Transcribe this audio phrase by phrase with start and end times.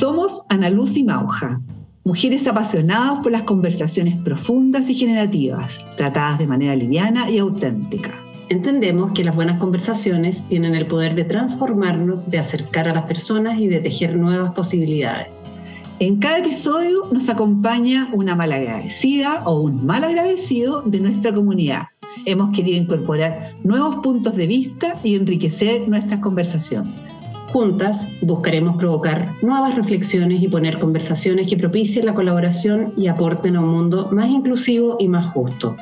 [0.00, 1.60] Somos Ana Luz y Mauja,
[2.04, 8.18] mujeres apasionadas por las conversaciones profundas y generativas, tratadas de manera liviana y auténtica.
[8.48, 13.60] Entendemos que las buenas conversaciones tienen el poder de transformarnos, de acercar a las personas
[13.60, 15.58] y de tejer nuevas posibilidades.
[15.98, 21.88] En cada episodio nos acompaña una malagradecida o un mal agradecido de nuestra comunidad.
[22.24, 27.19] Hemos querido incorporar nuevos puntos de vista y enriquecer nuestras conversaciones.
[27.52, 33.60] Juntas buscaremos provocar nuevas reflexiones y poner conversaciones que propicien la colaboración y aporten a
[33.60, 35.74] un mundo más inclusivo y más justo.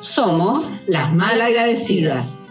[0.00, 2.46] Somos las malagradecidas.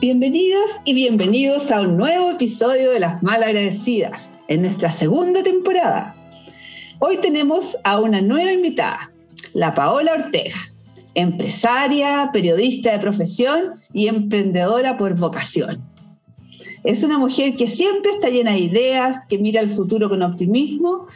[0.00, 6.16] Bienvenidas y bienvenidos a un nuevo episodio de Las Malagradecidas, en nuestra segunda temporada.
[7.00, 9.12] Hoy tenemos a una nueva invitada,
[9.52, 10.71] la Paola Ortega
[11.14, 15.82] empresaria, periodista de profesión y emprendedora por vocación.
[16.84, 21.06] Es una mujer que siempre está llena de ideas, que mira el futuro con optimismo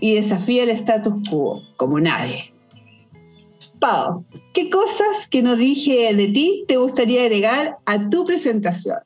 [0.00, 2.52] y desafía el status quo, como nadie.
[3.80, 8.98] Pau, ¿qué cosas que no dije de ti te gustaría agregar a tu presentación?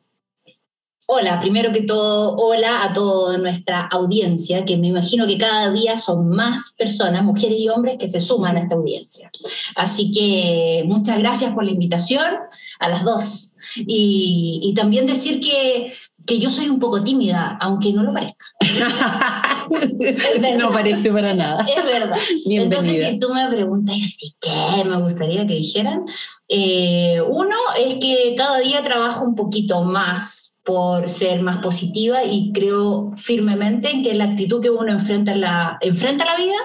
[1.13, 5.99] Hola, primero que todo, hola a toda nuestra audiencia, que me imagino que cada día
[5.99, 9.29] son más personas, mujeres y hombres, que se suman a esta audiencia.
[9.75, 12.37] Así que muchas gracias por la invitación
[12.79, 13.57] a las dos.
[13.77, 15.93] Y, también decir que,
[16.27, 18.47] que, yo soy un poco tímida, aunque no lo parezca.
[20.59, 21.67] no parece para nada.
[21.77, 22.19] Es verdad.
[22.47, 26.05] Entonces, si tú me preguntas así, ¿qué me gustaría que dijeran?
[26.47, 32.53] Eh, uno es que cada día trabajo un poquito más por ser más positiva y
[32.53, 36.57] creo firmemente en que la actitud que uno enfrenta, la, enfrenta la vida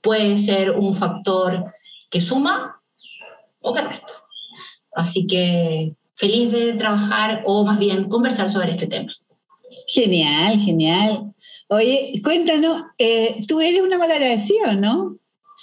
[0.00, 1.64] puede ser un factor
[2.10, 2.80] que suma
[3.60, 4.12] o que resta.
[4.94, 9.12] Así que feliz de trabajar o más bien conversar sobre este tema.
[9.86, 11.34] Genial, genial.
[11.68, 15.18] Oye, cuéntanos, eh, tú eres una malagradecida, ¿no?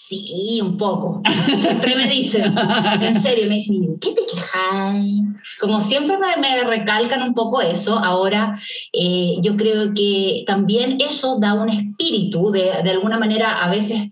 [0.05, 1.21] Sí, un poco.
[1.59, 2.53] Siempre me dicen,
[3.01, 4.95] en serio, me dicen, ¿qué te quejas?
[5.61, 7.97] Como siempre me, recalcan un poco eso.
[7.97, 8.53] Ahora,
[8.91, 14.09] eh, yo creo que también eso da un espíritu, de, de alguna manera, a veces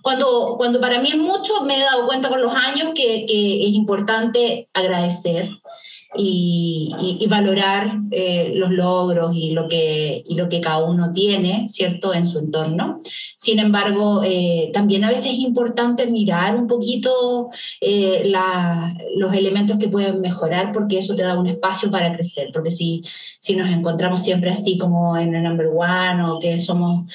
[0.00, 3.66] cuando, cuando para mí es mucho, me he dado cuenta con los años que, que
[3.66, 5.50] es importante agradecer,
[6.14, 12.14] y, valorar eh, los logros y lo, que, y lo que cada uno tiene, ¿cierto?,
[12.14, 13.00] en su entorno.
[13.36, 17.50] Sin embargo, eh, también a veces es importante mirar un poquito
[17.80, 18.30] eh,
[19.16, 23.02] los elementos que pueden mejorar porque eso te da un espacio para crecer, porque si,
[23.38, 27.12] si nos encontramos siempre así como en el number one o que somos,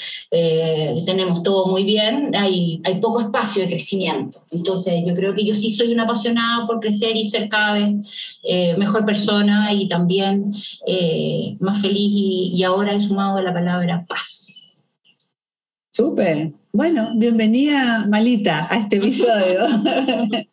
[1.05, 4.39] tenemos todo muy bien, hay, hay poco espacio de crecimiento.
[4.51, 8.39] Entonces, yo creo que yo sí soy una apasionada por crecer y ser cada vez
[8.77, 10.53] mejor mejor persona y también
[10.85, 14.93] eh, más feliz y, ahora he sumado la palabra paz.
[15.93, 16.51] Súper.
[16.73, 19.61] Bueno, bienvenida Malita a este episodio.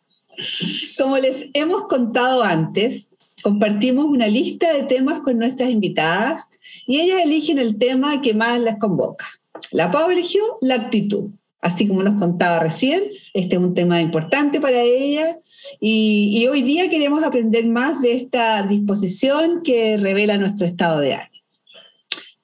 [0.97, 3.11] Como les hemos contado antes,
[3.43, 6.49] compartimos una lista de temas con nuestras invitadas
[6.87, 9.25] y ellas eligen el tema que más las convoca.
[9.71, 11.31] La Pau eligió la actitud.
[11.61, 13.01] Así como nos contaba recién,
[13.33, 15.37] este es un tema importante para ella
[15.79, 21.43] y, hoy día queremos aprender más de esta disposición que revela nuestro estado de ánimo.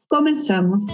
[0.07, 0.85] Comenzamos.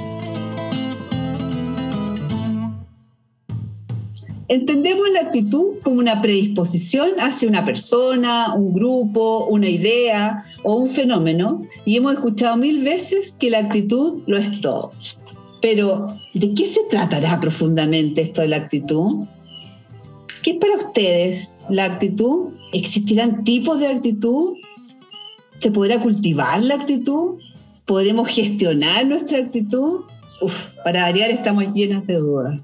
[4.47, 10.89] Entendemos la actitud como una predisposición hacia una persona, un grupo, una idea o un
[10.89, 14.91] fenómeno y hemos escuchado mil veces que la actitud lo es todo.
[15.61, 19.25] Pero, ¿de qué se tratará profundamente esto de la actitud?
[20.43, 22.53] ¿Qué es para ustedes la actitud?
[22.73, 24.55] ¿Existirán tipos de actitud?
[25.59, 27.39] ¿Se podrá cultivar la actitud?
[27.85, 30.01] ¿Podremos gestionar nuestra actitud?
[30.41, 32.59] Uf, para variar estamos llenas de dudas.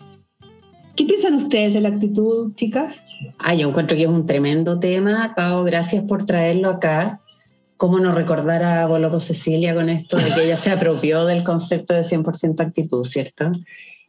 [0.96, 3.04] ¿Qué piensan ustedes de la actitud, chicas?
[3.38, 7.22] Ah, yo encuentro que es un tremendo tema, Pau, gracias por traerlo acá.
[7.78, 11.94] ¿Cómo no recordar a Boloco Cecilia con esto de que ella se apropió del concepto
[11.94, 13.52] de 100% actitud, ¿cierto?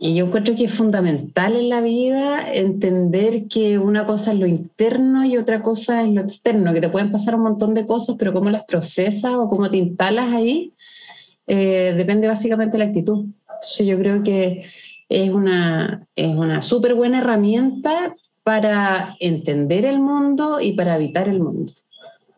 [0.00, 4.46] Y yo encuentro que es fundamental en la vida entender que una cosa es lo
[4.46, 8.14] interno y otra cosa es lo externo, que te pueden pasar un montón de cosas,
[8.16, 10.72] pero cómo las procesas o cómo te instalas ahí
[11.48, 13.26] eh, depende básicamente de la actitud.
[13.54, 14.64] Entonces yo creo que
[15.08, 18.14] es una, es una súper buena herramienta
[18.44, 21.72] para entender el mundo y para habitar el mundo.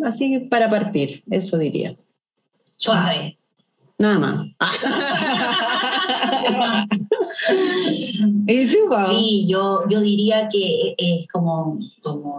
[0.03, 1.95] Así que para partir, eso diría.
[2.79, 3.37] Suave.
[3.99, 4.47] Nada más.
[9.09, 12.37] Sí, yo, yo diría que es como, como,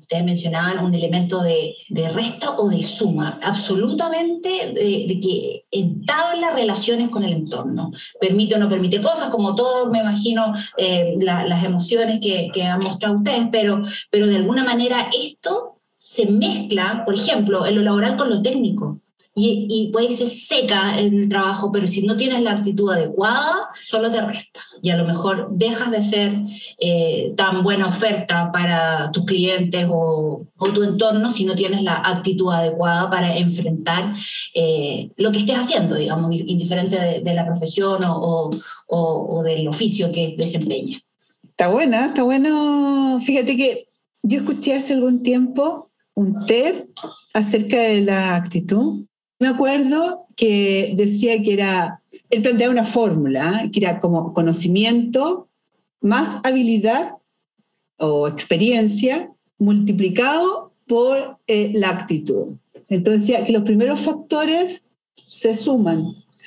[0.00, 7.08] ustedes mencionaban, un elemento de, de resta o de suma, absolutamente de, que entabla relaciones
[7.08, 7.90] con el entorno.
[8.20, 12.62] Permite o no permite cosas, como todos me imagino eh, la- las emociones que, que
[12.64, 13.80] han mostrado ustedes, pero,
[14.10, 19.00] pero de alguna manera esto se mezcla, por ejemplo, en lo laboral con lo técnico.
[19.40, 23.70] Y, y puede ser seca en el trabajo, pero si no tienes la actitud adecuada,
[23.84, 24.60] solo te resta.
[24.82, 26.32] Y a lo mejor dejas de ser
[26.80, 32.52] eh, tan buena oferta para tus clientes o, tu entorno si no tienes la actitud
[32.52, 34.12] adecuada para enfrentar
[34.54, 38.50] eh, lo que estés haciendo, digamos, indiferente de, la profesión o,
[38.88, 41.00] o- del oficio que desempeña.
[41.44, 43.20] Está buena, está bueno.
[43.24, 43.88] Fíjate que
[44.22, 46.86] yo escuché hace algún tiempo un TED
[47.34, 49.04] acerca de la actitud.
[49.40, 53.70] Me acuerdo que decía que era, él planteaba una fórmula, ¿eh?
[53.70, 55.48] que era como conocimiento
[56.00, 57.16] más habilidad
[57.98, 62.56] o experiencia multiplicado por eh, la actitud.
[62.88, 64.82] Entonces, decía que los primeros factores
[65.26, 66.04] se suman,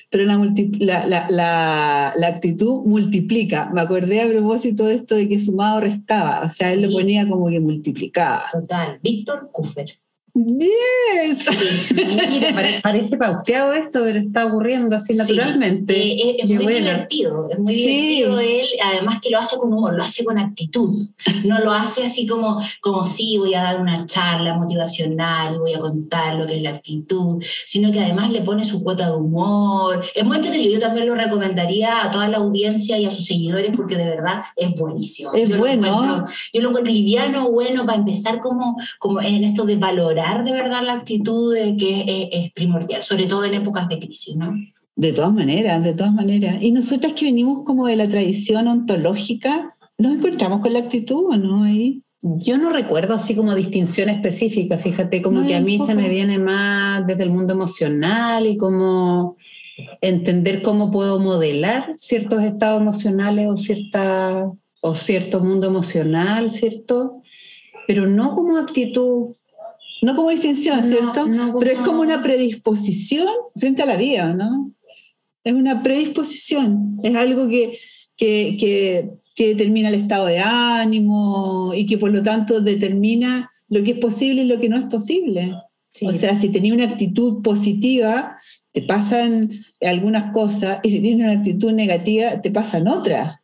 [0.10, 3.70] pero la, multi- la, la- la- la actitud multiplica.
[3.74, 7.28] Me acordé a propósito de esto de que sumado restaba, o sea, él lo ponía
[7.28, 8.44] como que multiplicaba.
[8.52, 9.00] Total.
[9.04, 10.00] Víctor Kuffer.
[10.33, 11.94] Yes.
[11.94, 15.19] Mira, pare- parece pauteado esto, pero está ocurriendo así Sí.
[15.19, 15.94] naturalmente.
[15.98, 16.80] Eh, es, muy buena.
[16.92, 17.86] divertido, es muy Sí.
[17.86, 20.95] divertido él, además que lo hace con humor, lo hace con actitud,
[21.44, 25.80] no lo hace así como, como sí, voy a dar una charla motivacional, voy a
[25.80, 30.01] contar lo que es la actitud, sino que además le pone su cuota de humor.
[30.16, 33.72] Es muy entretenido, yo también lo recomendaría a toda la audiencia y a sus seguidores
[33.75, 35.34] porque de verdad es buenísimo.
[35.34, 35.88] Es Yo lo bueno.
[35.88, 40.52] encuentro- yo lo encuentro liviano, bueno, para empezar como, como en esto de valorar de
[40.52, 44.54] verdad la actitud de que es, es primordial, sobre todo en épocas de crisis, ¿no?
[44.96, 46.58] De todas maneras, de todas maneras.
[46.62, 51.38] Y nosotras que venimos como de la tradición ontológica, ¿nos encontramos con la actitud o
[51.38, 52.04] no ahí?
[52.22, 56.08] Yo no recuerdo así como distinción específica, fíjate, como No, que a mí se me
[56.08, 59.38] viene más desde el mundo emocional y como
[60.02, 64.52] entender cómo puedo modelar ciertos estados emocionales o, cierta,
[64.82, 67.24] o cierto mundo emocional, ¿cierto?
[67.88, 69.36] Pero no como actitud.
[70.01, 71.27] No como distinción, No, ¿cierto?
[71.27, 74.71] no Pero es como- como una predisposición frente a la vida, ¿no?
[75.44, 77.77] Es una predisposición, es algo que,
[78.18, 83.83] que, que, que determina el estado de ánimo y que por lo tanto determina lo
[83.83, 85.53] que es posible y lo que no es posible.
[85.89, 86.06] Sí.
[86.06, 88.38] O sea, si tenía una actitud positiva,
[88.71, 89.51] te pasan
[89.81, 93.39] algunas cosas, y si tienes una actitud negativa, te pasan otras.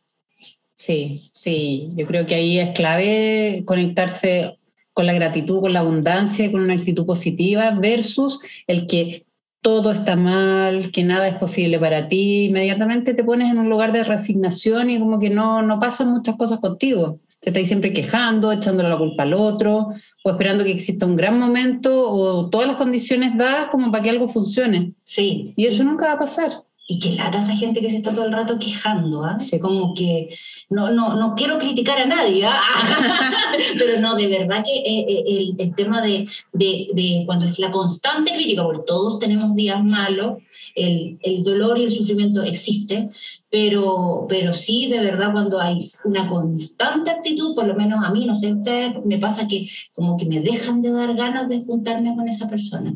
[0.74, 4.57] Sí, sí, yo creo que ahí es clave conectarse
[4.98, 9.26] con la gratitud, con la abundancia, y con una actitud positiva versus el que
[9.62, 13.92] todo está mal, que nada es posible para ti, inmediatamente te pones en un lugar
[13.92, 17.20] de resignación y como que no, no pasan muchas cosas contigo.
[17.38, 19.90] Te estás siempre quejando, echándole la culpa al otro,
[20.24, 24.10] o esperando que exista un gran momento o todas las condiciones dadas como para que
[24.10, 24.94] algo funcione.
[25.04, 25.52] Sí.
[25.54, 26.64] Y eso nunca va a pasar.
[26.90, 29.38] Y que lata esa gente que se está todo el rato quejando, ¿ah?
[29.38, 29.60] Sí.
[29.60, 30.34] Como que
[30.70, 32.58] no, no, no quiero criticar a nadie, ¿ah?
[33.78, 37.58] pero no, de verdad que eh, eh, el, el tema de, de, de cuando es
[37.58, 40.38] la constante crítica, porque todos tenemos días malos,
[40.74, 43.10] el, el dolor y el sufrimiento existe,
[43.50, 48.26] pero, pero sí, de verdad, cuando hay una constante actitud, por lo menos a mí,
[48.26, 52.14] no sé, ustedes, me pasa que como que me dejan de dar ganas de juntarme
[52.16, 52.94] con esa persona.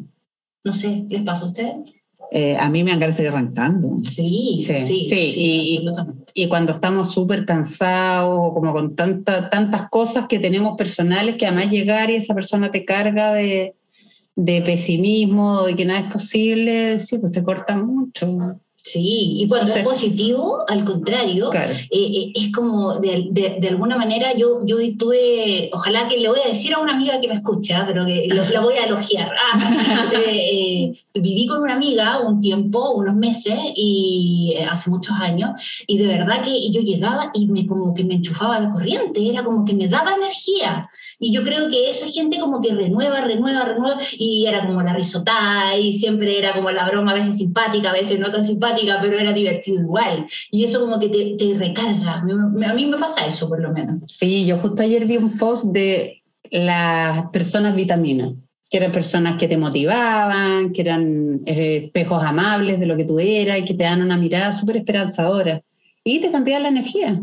[0.64, 1.76] No sé, ¿les pasa a ustedes?
[2.34, 3.98] Eh, a mí me de seguir arrancando.
[4.03, 5.86] Sí, Sí, sí, sí, sí,
[6.32, 11.46] y- cuando estamos súper cansados o como con tanta, tantas cosas que tenemos personales que
[11.46, 13.74] además llegar y esa persona te carga de,
[14.34, 18.56] de pesimismo, de que nada es posible, sí, pues te corta mucho.
[18.84, 21.72] Sí, y cuando es positivo, al contrario, Claro.
[21.72, 26.29] eh, eh, es como de, de- de alguna manera yo, yo tuve, ojalá que le
[26.29, 28.86] voy a decir a una amiga que me escucha, pero que lo- la voy a
[28.86, 29.31] elogiar.
[29.55, 35.51] Ah, eh, viví con una amiga un tiempo, unos meses, y hace muchos años,
[35.86, 39.44] y de verdad que yo llegaba y me como que me enchufaba la corriente, era
[39.44, 40.89] como que me daba energía.
[41.24, 44.93] Y yo creo que esa gente como que renueva, renueva, renueva, y era como la
[44.93, 48.98] risotá, y siempre era como la broma, a veces simpática, a veces no tan simpática,
[49.00, 50.26] pero era divertido igual.
[50.50, 52.22] Y eso como que te, te recarga.
[52.24, 53.98] Me- me- A mí me pasa eso, por lo menos.
[54.08, 58.32] Sí, yo justo ayer vi un post de las personas vitaminas,
[58.69, 63.20] que eran personas que te motivaban, que eran eh, espejos amables de lo que tú
[63.20, 65.62] eras y que te dan una mirada súper esperanzadora
[66.02, 67.22] y te cambiaban la energía.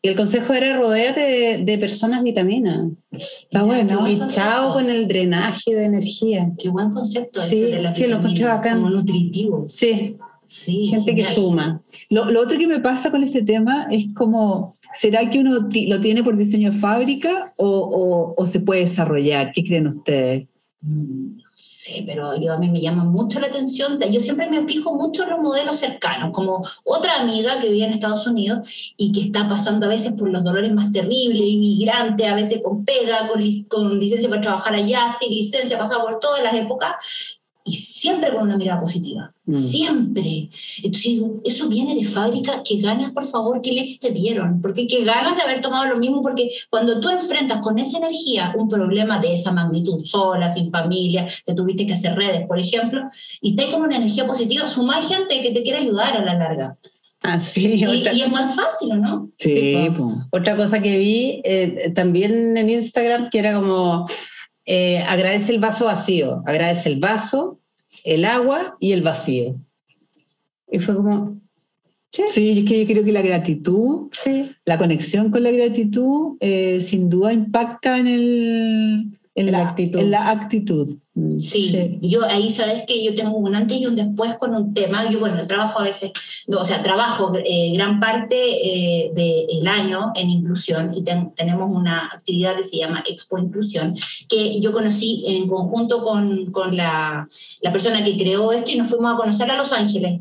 [0.00, 2.86] Y el consejo era rodearte de, de personas vitaminas.
[3.10, 4.08] Está bueno.
[4.08, 6.52] Y chao con el drenaje de energía.
[6.56, 8.78] Qué buen concepto Sí, ese de la sí, lo encontré bacán.
[8.78, 9.64] como nutritivo.
[9.68, 10.16] Sí,
[10.50, 11.34] Sí, Gente que genial.
[11.34, 11.80] suma.
[12.08, 16.00] Lo, lo otro que me pasa con este tema es como, ¿será que uno lo
[16.00, 19.52] tiene por diseño de fábrica o, o- o se puede desarrollar?
[19.52, 20.46] ¿Qué creen ustedes?
[20.80, 21.38] Mm,
[21.88, 23.98] sé, pero a mí me llama mucho la atención.
[24.10, 27.92] Yo siempre me fijo mucho en los modelos cercanos, como otra amiga que vive en
[27.92, 32.34] Estados Unidos y que está pasando a veces por los dolores más terribles, inmigrante, a
[32.34, 36.54] veces con pega, con, con licencia para trabajar allá, sin licencia, pasado por todas las
[36.54, 36.94] épocas,
[37.64, 39.32] y siempre con una mirada positiva.
[39.48, 39.66] Mm.
[39.66, 40.50] Siempre.
[40.82, 45.04] Entonces eso viene de fábrica, qué ganas, por favor, qué leche te dieron, porque qué
[45.04, 49.18] ganas de haber tomado lo mismo, porque cuando tú enfrentas con esa energía un problema
[49.20, 53.08] de esa magnitud, sola, sin familia, te tuviste que hacer redes, por ejemplo,
[53.40, 56.76] y estás con una energía positiva, suma gente que te quiere ayudar a la larga.
[57.22, 59.30] Ah, sí, Y, otra, y es más fácil, ¿o ¿no?
[59.38, 60.12] Sí, po.
[60.30, 64.06] otra cosa que vi eh, también en Instagram que era como
[64.66, 67.57] eh, agradece el vaso vacío, agradece el vaso,
[68.14, 69.56] el agua y el vacío.
[70.70, 71.40] Y fue como,
[72.10, 72.22] Sí,
[72.58, 77.10] es que yo creo que la gratitud, sí, la conexión con la gratitud, eh, sin
[77.10, 79.98] duda impacta en, el, en, la la, actitud.
[80.00, 80.88] en la actitud.
[81.14, 84.72] Mm, Sí, yo ahí sabes que yo tengo un antes y un después con un
[84.74, 85.10] tema.
[85.10, 86.12] Yo, bueno, trabajo a veces,
[86.46, 91.70] no, o sea, trabajo eh, gran parte eh, del año en inclusión y ten- tenemos
[91.74, 93.94] una actividad que se llama Expo Inclusión,
[94.28, 97.26] que yo conocí en conjunto con, con la,
[97.62, 100.20] la persona que creó esto y nos fuimos a conocer a Los Ángeles.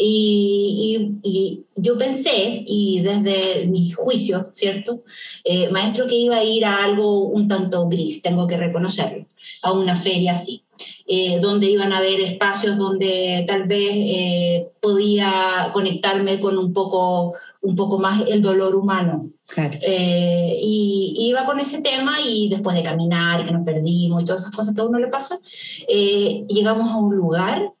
[0.00, 5.02] Y, y- y yo pensé, y desde mis juicios, ¿cierto?
[5.44, 9.26] Eh, maestro, que iba a ir a algo un tanto gris, tengo que reconocerlo,
[9.62, 10.62] a una feria así,
[11.06, 17.34] eh, donde iban a haber espacios donde tal vez eh, podía conectarme con un poco,
[17.62, 19.30] un poco más el dolor humano.
[19.46, 19.78] claro.
[19.82, 24.26] Eh, y iba con ese tema y después de caminar y que nos perdimos y
[24.26, 25.40] todas esas cosas que a uno le pasa,
[25.88, 27.72] eh, llegamos a un lugar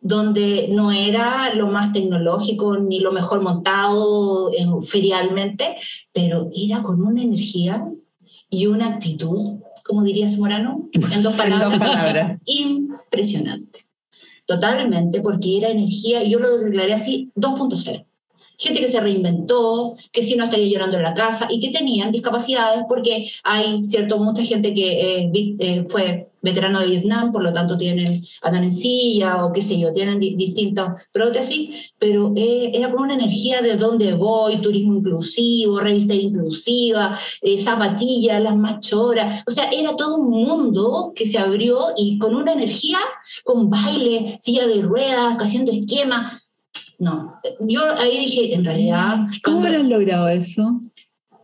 [0.00, 5.76] donde no era lo más tecnológico ni lo mejor montado en, ferialmente,
[6.12, 7.86] pero era con una energía
[8.48, 12.40] y una actitud, como dirías Morano, en dos En palabras, dos palabras.
[12.46, 13.86] impresionante.
[14.46, 18.04] Totalmente, porque era energía, y yo lo declaré así, 2.0.
[18.60, 22.12] Gente que se reinventó, que si no estaría llorando en la casa y que tenían
[22.12, 27.52] discapacidades, porque hay, cierto, mucha gente que eh, eh, fue veterano de Vietnam, por lo
[27.52, 28.70] tanto tienen, andan
[29.44, 33.76] o qué sé yo, tienen di- distintas prótesis, pero eh, era con una energía de
[33.76, 40.30] dónde voy, turismo inclusivo, revista inclusiva, eh, zapatillas, las machoras, o sea, era todo un
[40.30, 42.98] mundo que se abrió y con una energía,
[43.44, 46.39] con baile, silla de ruedas, haciendo esquemas.
[47.00, 50.80] No, yo ahí dije, en realidad, ¿Cómo habrán logrado eso?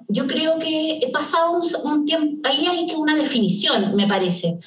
[0.08, 4.58] yo creo que he pasado un, un tiempo, ahí hay que una definición, me parece.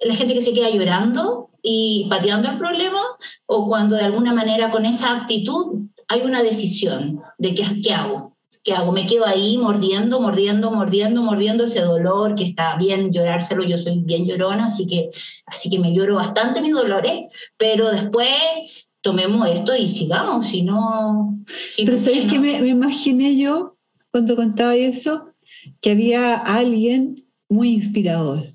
[0.00, 3.00] La gente que se queda llorando y pateando el problema,
[3.46, 8.36] o cuando de alguna manera con esa actitud hay una decisión de qué, qué hago.
[8.64, 8.92] ¿Qué hago?
[8.92, 14.00] Me quedo ahí mordiendo, mordiendo, mordiendo, mordiendo ese dolor, que está bien llorárselo, yo soy
[14.00, 15.10] bien llorona, así que,
[15.46, 17.26] así que me lloro bastante mis dolores,
[17.56, 21.38] pero después tomemos esto y sigamos, si no...
[21.46, 22.30] si Pero no, ¿sabéis ¿no?
[22.32, 23.76] que me, me imaginé yo
[24.10, 25.32] cuando contaba eso?
[25.80, 28.54] Que había alguien muy inspirador.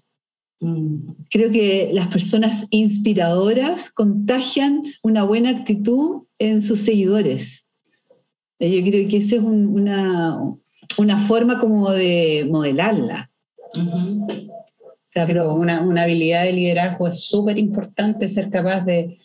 [0.60, 0.98] Mm.
[1.30, 7.68] Creo que las personas inspiradoras contagian una buena actitud en sus seguidores.
[8.60, 10.40] Eh, Yo creo que esa es un- una,
[10.98, 13.32] una forma como de modelarla.
[13.76, 14.28] O
[15.06, 19.20] sea, pero una, una habilidad de liderazgo es súper importante ser capaz de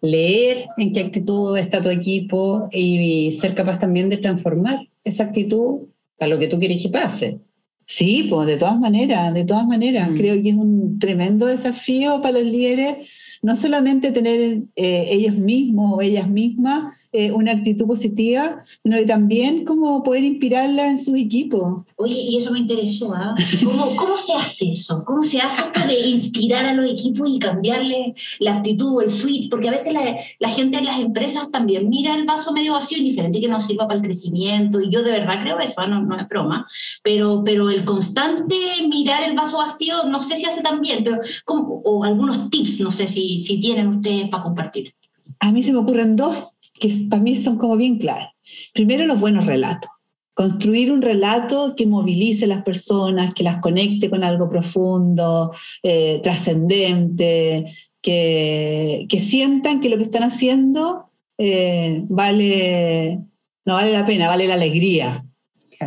[0.00, 5.88] leer en qué actitud está tu equipo y ser capaz también de transformar esa actitud
[6.20, 7.38] a lo que tú quieres que pase.
[7.84, 10.10] sí, pues de todas maneras, de todas maneras.
[10.10, 10.16] Mm.
[10.16, 13.08] Creo que es un tremendo desafío para los líderes,
[13.42, 19.64] no solamente tener eh, ellos mismos o ellas mismas eh, una actitud positiva, sino también
[19.64, 21.84] como poder inspirarla en sus equipos.
[21.96, 23.34] Oye, y eso me interesó, ¿ah?
[23.64, 25.02] ¿Cómo, ¿Cómo se hace eso?
[25.06, 29.10] ¿Cómo se hace esto de inspirar a los equipos y cambiarle la actitud o el
[29.10, 29.48] switch?
[29.48, 33.02] Porque a veces la, gente en las empresas también mira el vaso medio vacío y
[33.02, 34.80] diferente que nos sirva para el crecimiento.
[34.80, 35.86] Y yo de verdad creo eso, ¿ah?
[35.86, 36.66] no, no es broma.
[37.02, 38.56] Pero, pero el constante
[38.88, 42.90] mirar el vaso vacío, no sé si hace tan bien, pero o algunos tips, no
[42.90, 44.92] sé si, si tienen ustedes para compartir.
[45.40, 48.32] A mí se me ocurren dos que para mí son como bien claras.
[48.72, 49.90] Primero, los buenos relatos.
[50.34, 56.20] Construir un relato que movilice a las personas, que las conecte con algo profundo, eh,
[56.22, 57.66] trascendente,
[58.00, 63.20] que, que sientan que lo que están haciendo eh, vale,
[63.64, 65.24] no vale la pena, vale la alegría.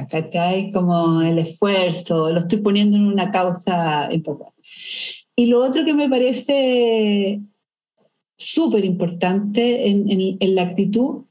[0.09, 0.71] ¿cachai?
[0.71, 4.53] Como el esfuerzo, lo estoy poniendo en una causa importante.
[5.35, 7.41] Y lo otro que me parece
[8.37, 11.23] súper importante en, la actitud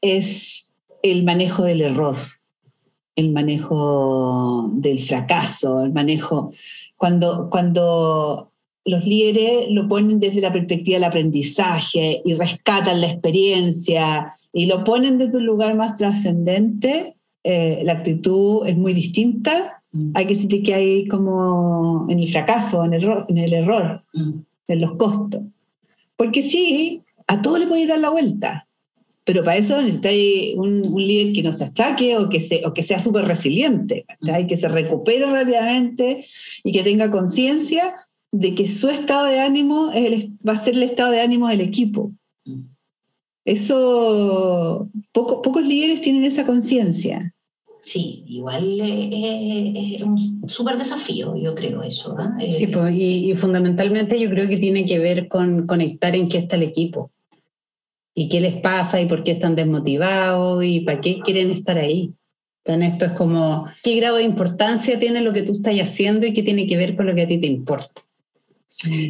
[0.00, 0.72] es
[1.02, 2.16] el manejo del error,
[3.16, 6.52] el manejo del fracaso, el manejo,
[6.96, 8.52] cuando, cuando
[8.84, 14.84] los líderes lo ponen desde la perspectiva del aprendizaje y rescatan la experiencia y lo
[14.84, 19.78] ponen desde un lugar más trascendente, eh, la actitud es muy distinta.
[19.92, 20.10] Mm.
[20.14, 24.02] Hay que decir que hay como en el fracaso, en el, error, en el error,
[24.12, 24.32] mm.
[24.68, 25.42] en los costos.
[26.16, 28.66] Porque sí, a todo le puede dar la vuelta,
[29.24, 32.74] pero para eso necesitáis un, un, líder que no se achaque o que, se, o
[32.74, 34.04] que sea súper resiliente,
[34.48, 36.24] que se recupere rápidamente
[36.64, 37.94] y que tenga conciencia
[38.32, 39.90] de que su estado de ánimo
[40.46, 42.12] va a ser el estado de ánimo del equipo.
[43.44, 47.34] Eso, pocos líderes tienen esa conciencia.
[47.84, 52.16] Sí, igual es un súper desafío, yo creo eso.
[52.40, 52.52] ¿eh?
[52.52, 56.38] Sí, pues, y, y, fundamentalmente yo creo que tiene que ver con conectar en qué
[56.38, 57.10] está el equipo
[58.14, 62.12] y qué les pasa y por qué están desmotivados y para qué quieren estar ahí.
[62.64, 66.32] Entonces esto es como, ¿qué grado de importancia tiene lo que tú estás haciendo y
[66.32, 68.00] qué tiene que ver con lo que a ti te importa?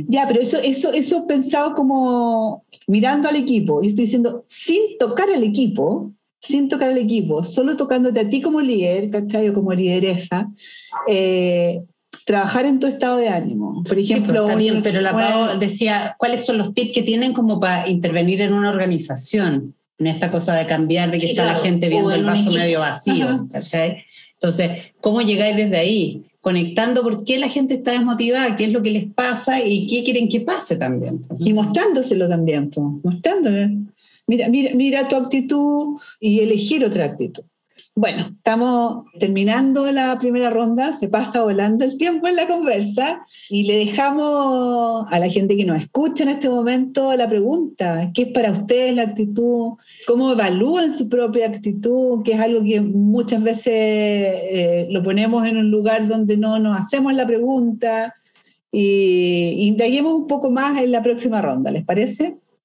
[0.08, 3.82] Ya, pero eso, eso, eso pensado como mirando al equipo.
[3.82, 6.10] Yo estoy diciendo, sin tocar al equipo,
[6.42, 9.48] sin tocar al equipo, solo tocándote a ti como líder, ¿cachai?
[9.48, 10.50] O como lideresa,
[11.06, 11.82] eh,
[12.26, 13.82] trabajar en tu estado de ánimo.
[13.84, 14.48] Por ejemplo,
[14.82, 19.74] pero la decía, ¿cuáles son los tips que tienen como para intervenir en una organización?
[19.98, 23.46] En esta cosa de cambiar, de que está la gente viendo el vaso medio vacío,
[23.52, 24.04] ¿cachai?
[24.32, 24.70] Entonces,
[25.00, 26.24] ¿cómo llegáis desde ahí?
[26.40, 30.02] Conectando por qué la gente está desmotivada, qué es lo que les pasa y qué
[30.02, 31.20] quieren que pase también.
[31.38, 33.76] Y mostrándoselo también, pues, mostrándole.
[34.26, 37.44] Mira, tu actitud y elegir otra actitud.
[37.94, 43.64] Bueno, estamos terminando la primera ronda, se pasa volando el tiempo en la conversa y
[43.64, 48.28] le dejamos a la gente que nos escucha en este momento la pregunta, ¿qué es
[48.28, 49.72] para ustedes la actitud?
[50.06, 52.22] ¿Cómo evalúan su propia actitud?
[52.22, 56.80] Que es algo que muchas veces eh, lo ponemos en un lugar donde no nos
[56.80, 58.14] hacemos la pregunta
[58.70, 62.38] y indaguemos un poco más en la próxima ronda, ¿les parece?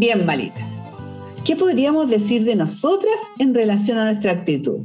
[0.00, 0.66] Bien, malita.
[1.44, 4.78] ¿Qué podríamos decir de nosotras en relación a nuestra actitud?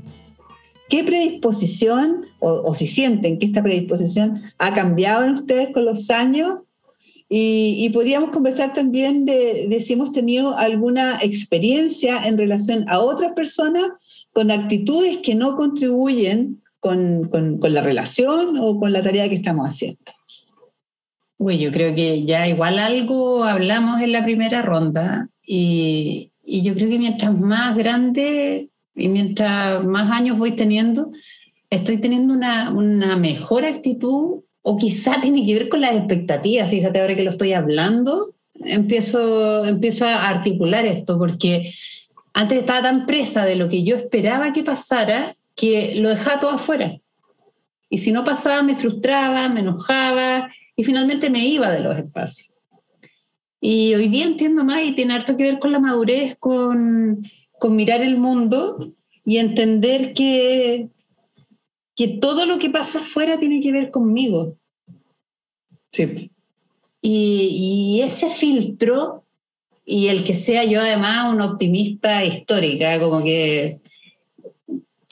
[0.90, 6.60] ¿Qué predisposición, o, si sienten que esta predisposición ha cambiado en ustedes con los años?
[7.30, 13.86] Y, podríamos conversar también de, si hemos tenido alguna experiencia en relación a otras personas
[14.34, 17.30] con actitudes que no contribuyen con,
[17.62, 20.12] la relación o con la tarea que estamos haciendo.
[21.38, 26.74] Uy, yo creo que ya igual algo hablamos en la primera ronda y, y yo
[26.74, 31.12] creo que mientras más grande y mientras más años voy teniendo,
[31.70, 36.70] estoy teniendo una, una mejor actitud o quizá tiene que ver con las expectativas.
[36.70, 41.74] Fíjate, ahora que lo estoy hablando, empiezo, empiezo a articular esto, porque
[42.34, 46.52] antes estaba tan presa de lo que yo esperaba que pasara que lo dejaba todo
[46.52, 46.98] afuera.
[47.90, 52.54] Y si no pasaba, me frustraba, me enojaba y finalmente me iba de los espacios.
[53.62, 57.26] Y hoy día entiendo más y tiene harto que ver con la madurez, con,
[57.58, 58.94] con mirar el mundo
[59.26, 60.90] y entender que,
[61.96, 64.58] que todo lo que pasa afuera tiene que ver conmigo.
[65.92, 66.32] Sí.
[67.02, 69.24] Y, y, ese filtro,
[69.86, 73.80] y el que sea yo además una optimista histórica, como que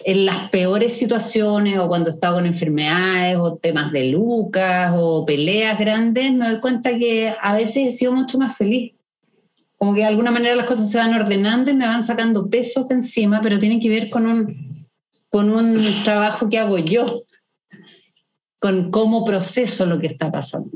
[0.05, 5.25] en las peores situaciones o cuando he estado con enfermedades o temas de lucas o
[5.25, 8.93] peleas grandes, me doy cuenta que a veces he sido mucho más feliz
[9.83, 12.87] como que de alguna manera las cosas se van ordenando y me van sacando pesos
[12.87, 14.87] de encima, pero tienen que ver con un,
[15.27, 17.23] con un trabajo que hago yo,
[18.59, 20.71] con cómo proceso lo que está pasando.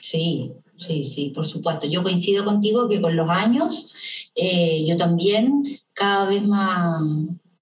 [0.00, 1.86] Sí, sí, sí, por supuesto.
[1.86, 3.94] Yo coincido contigo que con los años
[4.34, 7.00] eh, yo también cada vez más,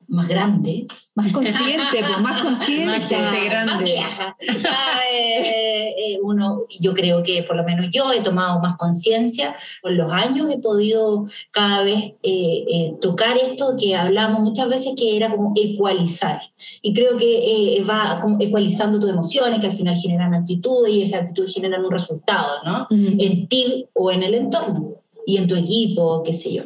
[0.09, 0.87] más grande.
[1.15, 2.99] Más consciente, pues, más consciente.
[2.99, 3.85] Más gente grande.
[3.85, 4.37] vieja.
[4.69, 9.57] Ah, eh, eh, uno, yo creo que por lo menos yo he tomado más conciencia.
[9.83, 14.95] Con los años he podido cada vez eh, eh, tocar esto que hablamos muchas veces
[14.97, 16.41] que era como ecualizar.
[16.83, 21.03] Y creo que eh, va como ecualizando tus emociones, que al final generan actitudes y
[21.03, 22.87] esas actitudes generan un resultado, ¿no?
[22.91, 23.21] Mm.
[23.21, 26.63] En ti o en el entorno y en tu equipo, qué sé yo.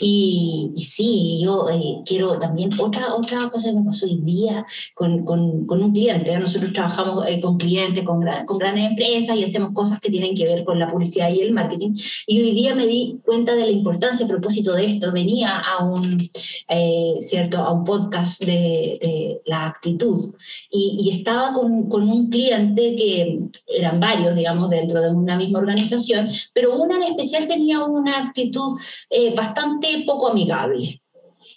[0.00, 4.66] Y, y sí, yo eh, quiero también, otra, otra cosa que me pasó hoy día
[4.94, 9.36] con, con, con un cliente, nosotros trabajamos eh, con clientes, con, gran- con grandes empresas
[9.36, 11.94] y hacemos cosas que tienen que ver con la publicidad y el marketing.
[12.26, 15.12] Y hoy día me di cuenta de la importancia a propósito de esto.
[15.12, 16.18] Venía a un,
[16.68, 17.58] eh, ¿cierto?
[17.58, 20.34] A un podcast de, de la actitud
[20.70, 25.60] y, y estaba con, con un cliente que eran varios, digamos, dentro de una misma
[25.60, 31.00] organización, pero una en especial tenía una actitud eh, bastante poco amigable.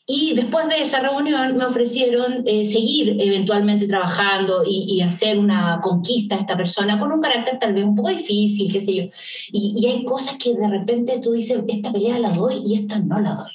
[0.06, 6.36] Y después de esa reunión me ofrecieron eh, seguir eventualmente trabajando y, hacer una conquista
[6.36, 9.04] a esta persona con un carácter tal vez un poco difícil, qué sé yo.
[9.52, 13.20] Y, hay cosas que de repente tú dices, esta pelea la doy y esta no
[13.22, 13.52] la doy.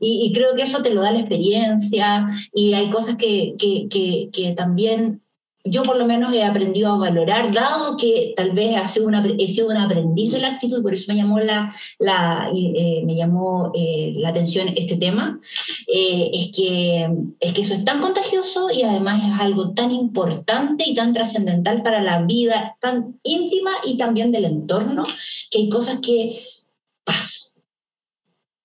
[0.00, 4.52] Y, creo que eso te lo da la experiencia y hay cosas que, que, que
[4.52, 5.22] también
[5.64, 9.24] yo por lo menos he aprendido a valorar, dado que tal vez he sido una,
[9.38, 13.02] he sido una aprendiz de la actitud y por eso me llamó la, la, eh,
[13.04, 15.40] me llamó, eh, la atención este tema,
[15.86, 20.84] eh, es, que, es que eso es tan contagioso y además es algo tan importante
[20.86, 25.04] y tan trascendental para la vida tan íntima y también del entorno,
[25.50, 26.40] que hay cosas que
[27.04, 27.52] paso,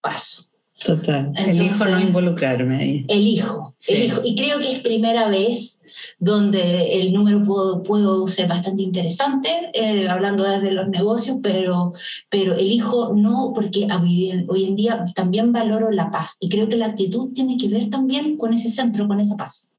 [0.02, 0.47] paso.
[0.86, 1.32] Total.
[1.36, 3.06] Elijo no Entonces- involucrarme ahí.
[3.08, 3.94] Elijo, Sí.
[3.96, 4.22] elijo.
[4.24, 5.82] Y creo que es primera vez
[6.20, 11.94] donde el número puedo, puedo ser bastante interesante, eh, hablando desde los negocios, pero,
[12.30, 16.38] pero elijo no, porque hoy, hoy en día también valoro la paz.
[16.40, 19.72] Y creo que la actitud tiene que ver también con ese centro, con esa paz.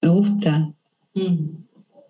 [0.00, 0.72] Me gusta.
[1.14, 1.65] Mm.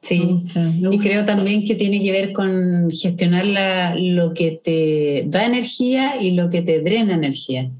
[0.06, 0.42] Sí.
[0.90, 6.22] Y creo también que tiene que ver con gestionar la- lo que te da energía
[6.22, 7.70] y lo que te drena energía.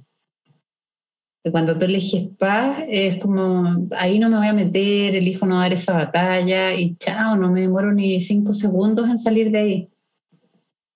[1.53, 5.73] Cuando tú eliges paz, es como, ahí no me voy a meter, elijo no dar
[5.73, 9.89] esa batalla y chao, no me demoro ni cinco segundos en salir de ahí.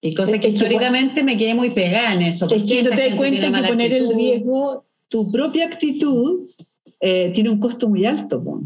[0.00, 2.46] Y cosa Es que que históricamente me quedé muy pegada en eso.
[2.46, 4.18] Es ¿Por qué que no te das cuenta que poner el actitud?
[4.18, 6.48] riesgo, tu propia actitud,
[6.98, 8.42] eh, tiene un costo muy alto.
[8.42, 8.60] po.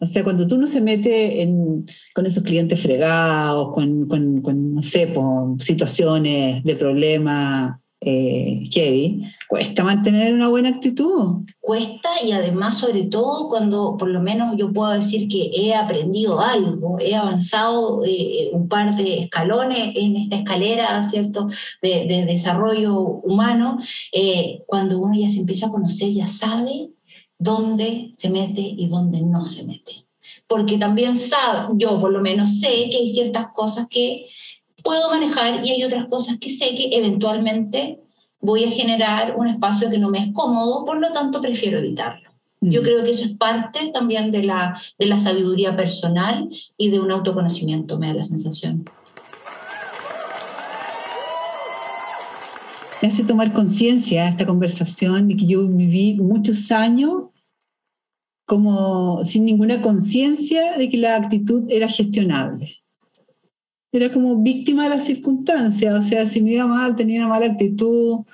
[0.00, 1.84] O sea, cuando tú no se mete en,
[2.14, 9.22] con esos clientes fregados, con, con, con, no sé, po, situaciones de problema eh, heavy,
[9.46, 11.44] cuesta mantener una buena actitud.
[11.60, 16.40] cuesta y además sobre todo cuando por lo menos yo puedo decir que he aprendido
[16.40, 21.46] algo, he avanzado eh, un par de escalones en esta escalera, ¿cierto?,
[21.82, 23.78] de, de desarrollo humano,
[24.12, 26.88] eh, cuando uno ya se empieza a conocer, ya sabe
[27.40, 30.04] dónde se mete y dónde no se mete.
[30.46, 34.26] Porque también sabe, yo por lo menos sé que hay ciertas cosas que
[34.84, 38.00] puedo manejar y hay otras cosas que sé que eventualmente
[38.40, 42.30] voy a generar un espacio que no me es cómodo, por lo tanto prefiero evitarlo.
[42.60, 42.84] Yo Mm.
[42.84, 47.10] creo que eso es parte también de la, de la sabiduría personal y de un
[47.10, 48.84] autoconocimiento, me da la sensación.
[53.00, 57.29] me hace tomar conciencia esta conversación de que yo viví muchos años
[58.50, 62.78] como sin ninguna conciencia de que la actitud era gestionable.
[63.92, 67.46] Era como víctima de las circunstancias, o sea, si me iba mal, tenía una mala
[67.46, 68.24] actitud.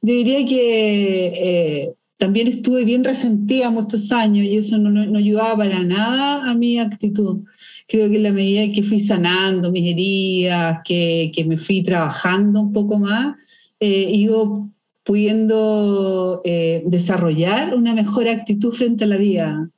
[0.00, 5.56] Yo diría que eh, también estuve bien resentida muchos años y eso no, no- ayudaba
[5.56, 7.40] para nada a mi actitud.
[7.88, 12.60] Creo que en la medida que fui sanando mis heridas, que, que me fui trabajando
[12.60, 13.34] un poco más,
[13.80, 14.70] eh, ido
[15.04, 19.70] pudiendo eh, desarrollar una mejor actitud frente a la vida,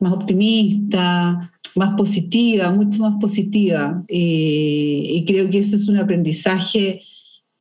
[0.00, 4.04] más optimista, más positiva, mucho más positiva.
[4.08, 7.00] Eh, y creo que eso es un aprendizaje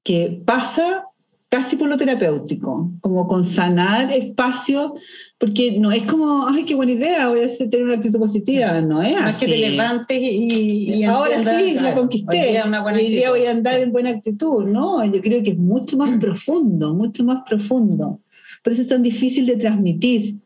[0.03, 1.05] que pasa
[1.53, 4.93] casi por lo terapéutico, como con sanar espacios,
[5.37, 9.03] porque no es como, ay, qué buena idea, voy a tener una actitud positiva, no
[9.03, 9.45] es No es así.
[9.45, 12.41] que te levantes y, y Ahora entiendas, sí, claro, lo conquisté.
[12.41, 14.65] Hoy día, una buena Hoy día voy a andar en buena actitud.
[14.65, 18.19] No, yo creo que es mucho más profundo, mucho más profundo.
[18.63, 20.37] Por eso es tan difícil de transmitir.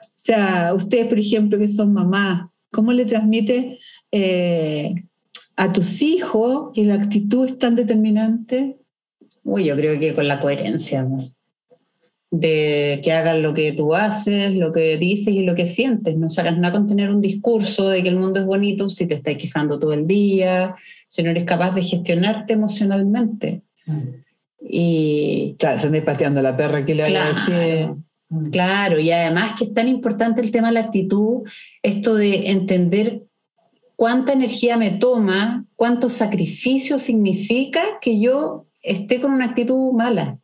[0.00, 3.78] O sea, ustedes, por ejemplo, que son mamás, ¿cómo le transmite
[4.10, 4.94] eh,
[5.56, 8.78] a tus hijos que la actitud es tan determinante?
[9.46, 11.18] Uy, yo creo que con la coherencia, ¿no?
[12.30, 16.16] de que hagan lo que tú haces, lo que dices y lo que sientes.
[16.16, 19.14] No sacas nada con tener un discurso de que el mundo es bonito si te
[19.14, 20.74] estás quejando todo el día,
[21.08, 23.62] si no eres capaz de gestionarte emocionalmente.
[24.60, 27.34] Y Claro, se anda pateando la perra que le Claro.
[27.34, 27.94] vaya a decir.
[28.50, 31.42] Claro, y además que es tan importante el tema de la actitud,
[31.80, 33.22] esto de entender
[33.94, 40.38] cuánta energía me toma, cuánto sacrificio significa que yo esté con una actitud mala,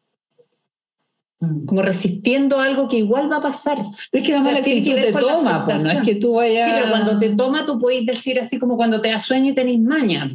[1.43, 1.65] Mm.
[1.67, 3.79] como resistiendo algo que igual va a pasar.
[4.13, 6.69] Es que la O sea, mala actitud te toma, pues, no es que tú vayas.
[6.69, 9.55] Sí, pero cuando te toma, tú puedes decir así como cuando te da sueño y
[9.55, 10.31] tenés maña.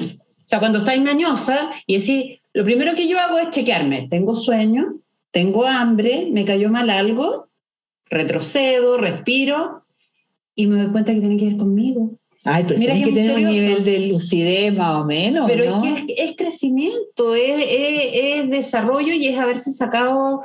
[0.00, 4.06] O sea, cuando estás mañosa y decís, lo primero que yo hago es chequearme.
[4.08, 4.98] Tengo sueño,
[5.32, 7.48] tengo hambre, me cayó mal algo,
[8.08, 9.82] retrocedo, respiro
[10.54, 12.18] y me doy cuenta que tiene que ver conmigo.
[12.44, 15.48] Ay, pero Mira qué que tener un nivel de lucidez más o menos.
[15.48, 15.84] Pero ¿no?
[15.84, 20.42] es que es, es crecimiento, es, es- es desarrollo y es haberse sacado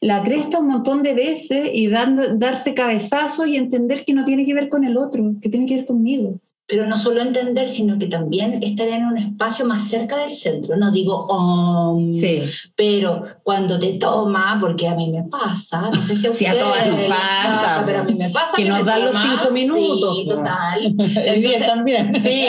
[0.00, 4.44] la cresta un montón de veces y dando, darse cabezazos y entender que no tiene
[4.44, 6.38] que ver con el otro, que tiene que ver conmigo.
[6.70, 10.76] Pero no solo entender, sino que también estar en un espacio más cerca del centro.
[10.76, 12.42] No digo, "Om", Sí.
[12.76, 16.58] pero cuando te toma, porque a mí me pasa, no sé si a Sí, a
[16.58, 20.26] todas nos pasa, pero a mí me pasa que nos dan los cinco minutos, Sí,
[20.28, 20.84] total.
[20.98, 22.12] El día Entonces- también.
[22.22, 22.46] Sí,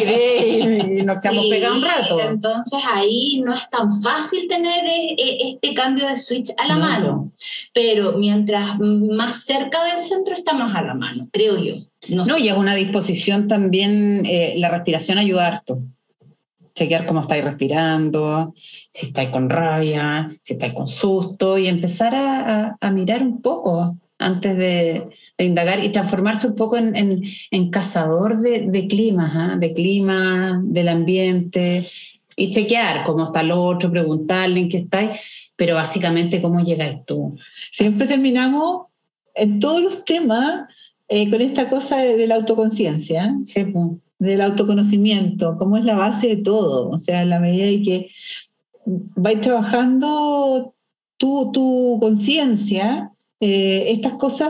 [1.00, 2.20] y nos quedamos Sí, pegados un rato.
[2.20, 6.76] Entonces ahí no es tan fácil tener eh, eh, este cambio de switch a la
[6.76, 7.32] No, mano,
[7.74, 11.76] pero mientras más cerca del centro está más a la mano, creo yo.
[12.08, 12.42] No, No, sé.
[12.42, 15.82] y es una disposición también, eh, la respiración ayuda harto.
[16.74, 22.60] Chequear cómo estáis respirando, si estáis con rabia, si estáis con susto, y empezar a,
[22.68, 25.08] a- a mirar un poco antes de,
[25.38, 29.58] de indagar y transformarse un poco en, en- en cazador de, de climas, ¿ah?
[29.60, 31.86] de clima, del ambiente,
[32.38, 35.10] y chequear cómo está el otro, preguntarle en qué estáis,
[35.58, 37.38] pero básicamente cómo llegáis tú.
[37.72, 38.86] Siempre terminamos
[39.36, 40.66] en todos los temas
[41.10, 43.88] eh, con esta cosa de, de la autoconciencia, Sí, pues.
[44.20, 46.90] del autoconocimiento, cómo es la base de todo.
[46.90, 48.08] O sea, en la medida en que
[49.16, 50.74] vais trabajando
[51.18, 54.50] tu, tu conciencia, eh, estas cosas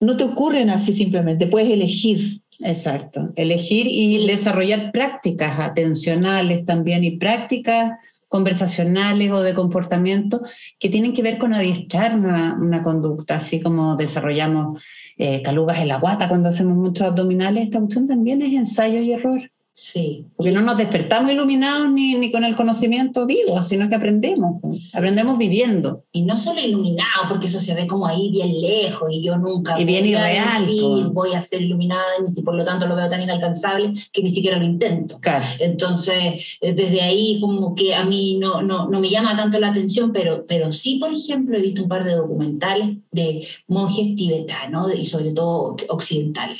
[0.00, 2.40] no te ocurren así simplemente, puedes elegir.
[2.62, 7.92] Exacto, elegir y desarrollar prácticas atencionales también y prácticas
[8.30, 10.40] conversacionales o de comportamiento
[10.78, 14.82] que tienen que ver con adiestrar una, conducta, así como desarrollamos
[15.18, 19.12] eh, calugas en la guata cuando hacemos muchos abdominales, esta cuestión también es ensayo y
[19.12, 20.26] error, Sí.
[20.36, 24.94] porque no nos despertamos iluminados ni, ni con el conocimiento vivo, sino que aprendemos, pues,
[24.94, 26.04] aprendemos viviendo.
[26.12, 29.80] Y no solo iluminado, porque eso se ve como ahí bien lejos y yo nunca
[29.80, 31.12] Y bien voy a irreal, decir, po.
[31.12, 34.30] voy a ser iluminada y si por lo tanto lo veo tan inalcanzable que ni
[34.30, 35.18] siquiera lo intento.
[35.20, 35.44] Claro.
[35.58, 39.68] Entonces, eh, desde ahí como que a mí no, no, no me llama tanto la
[39.68, 44.94] atención, pero, pero sí, por ejemplo, he visto un par de documentales de monjes tibetanos
[44.94, 46.58] y sobre todo occidentales.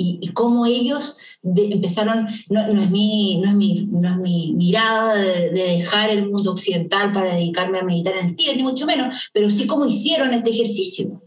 [0.00, 5.16] Y, cómo ellos empezaron, no, no es, mi, no, es mi, no es mi mirada
[5.16, 8.86] de, de dejar el mundo occidental para dedicarme a meditar en el Tíbet, ni mucho
[8.86, 11.20] menos, pero sí cómo hicieron este ejercicio.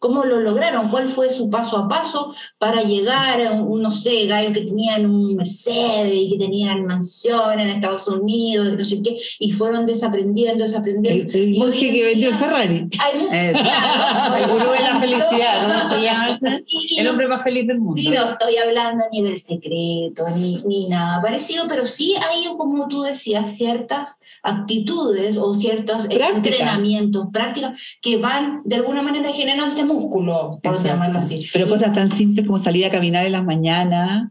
[0.00, 0.88] ¿Cómo lo lograron?
[0.88, 5.06] ¿Cuál fue su paso a paso para llegar a un, no sé, gallos que tenían
[5.06, 9.86] un Mercedes y que tenían mansión en Estados Unidos, y no sé qué, y fueron
[9.86, 11.30] desaprendiendo, desaprendiendo.
[11.32, 12.88] El, el Y monje que en vendió el Ferrari.
[12.88, 14.36] Claro.
[14.36, 16.38] El gurú de la felicidad, ¿cómo se llama
[16.96, 18.00] El no- hombre más feliz del mundo.
[18.00, 22.88] y no estoy hablando ni del secreto, ni, ni nada parecido, pero sí hay, como
[22.88, 26.28] tú decías, ciertas actitudes o ciertos Práctica.
[26.30, 30.88] entrenamientos, prácticas que van de alguna manera generando este músculo, por Exacto.
[30.88, 31.46] llamarlo así.
[31.52, 34.28] Pero cosas tan simples como salir a caminar en las mañanas,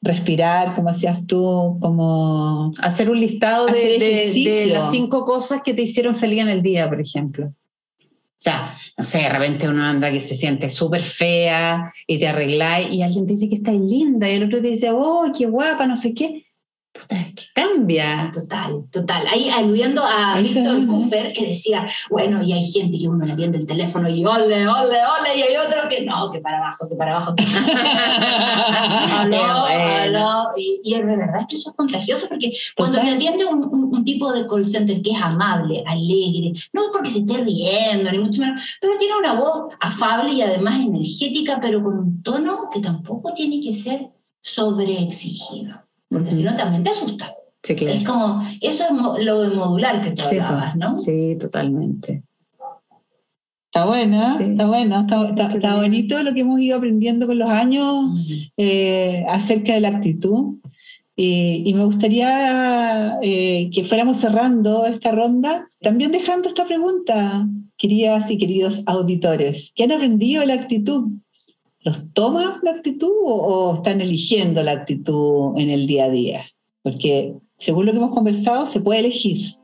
[0.00, 2.72] respirar, como hacías tú, como...
[2.80, 4.74] Hacer un listado de, Hacer de- de ejercicio.
[4.74, 7.46] las cinco cosas que te hicieron feliz en el día, por ejemplo.
[7.46, 12.26] O sea, no sé, de repente uno anda que se siente súper fea y te
[12.26, 15.46] arregláis y alguien te dice que estás linda y el otro te dice, oh, qué
[15.46, 16.44] guapa, no sé qué.
[16.92, 18.30] Puta, es que cambia.
[18.34, 19.26] Total, total.
[19.26, 20.86] Ahí aludiendo a Ahí Víctor.
[20.86, 24.68] Kufer que decía, bueno, y hay gente que uno le atiende el teléfono y ole,
[24.68, 27.34] ole, ole, y hay otros que no, que para abajo, que para abajo.
[29.18, 30.18] aló, Qué bueno.
[30.18, 30.50] aló.
[30.56, 33.16] Y, y es de verdad que eso es contagioso porque cuando te Total.
[33.16, 37.10] atiende un, un- un tipo de call center que es amable, alegre, no es porque
[37.10, 41.82] se esté riendo, ni mucho menos, pero tiene una voz afable y además energética, pero
[41.82, 47.32] con un tono que tampoco tiene que ser sobreexigido, porque si no también te asusta.
[47.62, 47.94] Sí, claro.
[47.94, 48.84] Es como, eso
[49.18, 50.94] es lo de modular que tú Sí, hablabas, ¿no?
[50.96, 52.22] Sí, totalmente.
[53.66, 54.44] Está bueno, Sí.
[54.44, 58.04] está bueno, está, está- bonito lo que hemos ido aprendiendo con los años
[58.58, 60.56] eh, acerca de la actitud.
[61.16, 67.46] Y, y me gustaría eh, que fuéramos cerrando esta ronda, también dejando esta pregunta,
[67.76, 69.72] queridas y queridos auditores.
[69.74, 71.08] ¿Qué han aprendido de la actitud?
[71.84, 76.46] los toma la actitud o, o, están eligiendo la actitud en el día a día?
[76.82, 79.56] Porque según lo que hemos conversado, se puede elegir.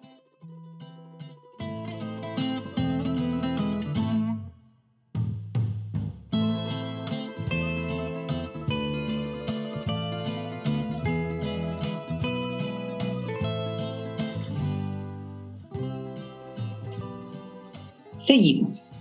[18.19, 18.93] Seguimos.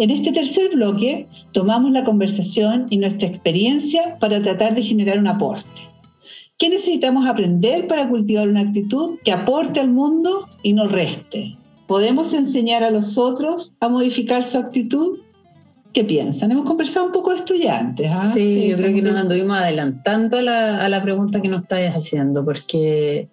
[0.00, 5.26] En este tercer bloque tomamos la conversación y nuestra experiencia para tratar de generar un
[5.26, 5.82] aporte.
[6.56, 11.54] ¿Qué necesitamos aprender para cultivar una actitud que aporte al mundo y no reste?
[11.86, 15.18] ¿Podemos enseñar a los otros a modificar su actitud?
[15.92, 16.50] ¿Qué piensan?
[16.50, 18.10] Hemos conversado un poco de esto ya antes.
[18.10, 18.30] ¿ah?
[18.32, 21.90] Sí, yo creo que nos anduvimos adelantando a la, a la pregunta que nos estáis
[21.90, 23.28] haciendo, porque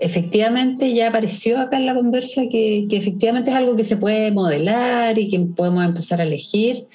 [0.00, 4.32] efectivamente ya apareció acá en la conversa que, que efectivamente es algo que se puede
[4.32, 6.86] modelar y que podemos empezar a elegir.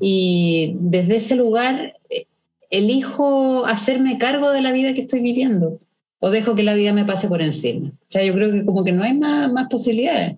[0.00, 2.26] Y desde ese lugar eh,
[2.70, 5.80] elijo hacerme cargo de la vida que estoy viviendo
[6.20, 7.88] o dejo que la vida me pase por encima.
[7.88, 10.36] O sea, yo creo que como que no hay más, más posibilidades.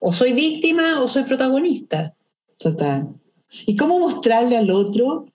[0.00, 2.14] O soy víctima o soy protagonista.
[2.58, 3.08] Total.
[3.66, 5.26] ¿Y cómo mostrarle al otro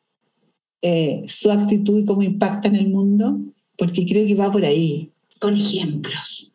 [0.81, 3.39] eh, su actitud y cómo impacta en el mundo?
[3.77, 5.11] Porque creo que va por ahí.
[5.39, 6.51] con ejemplos.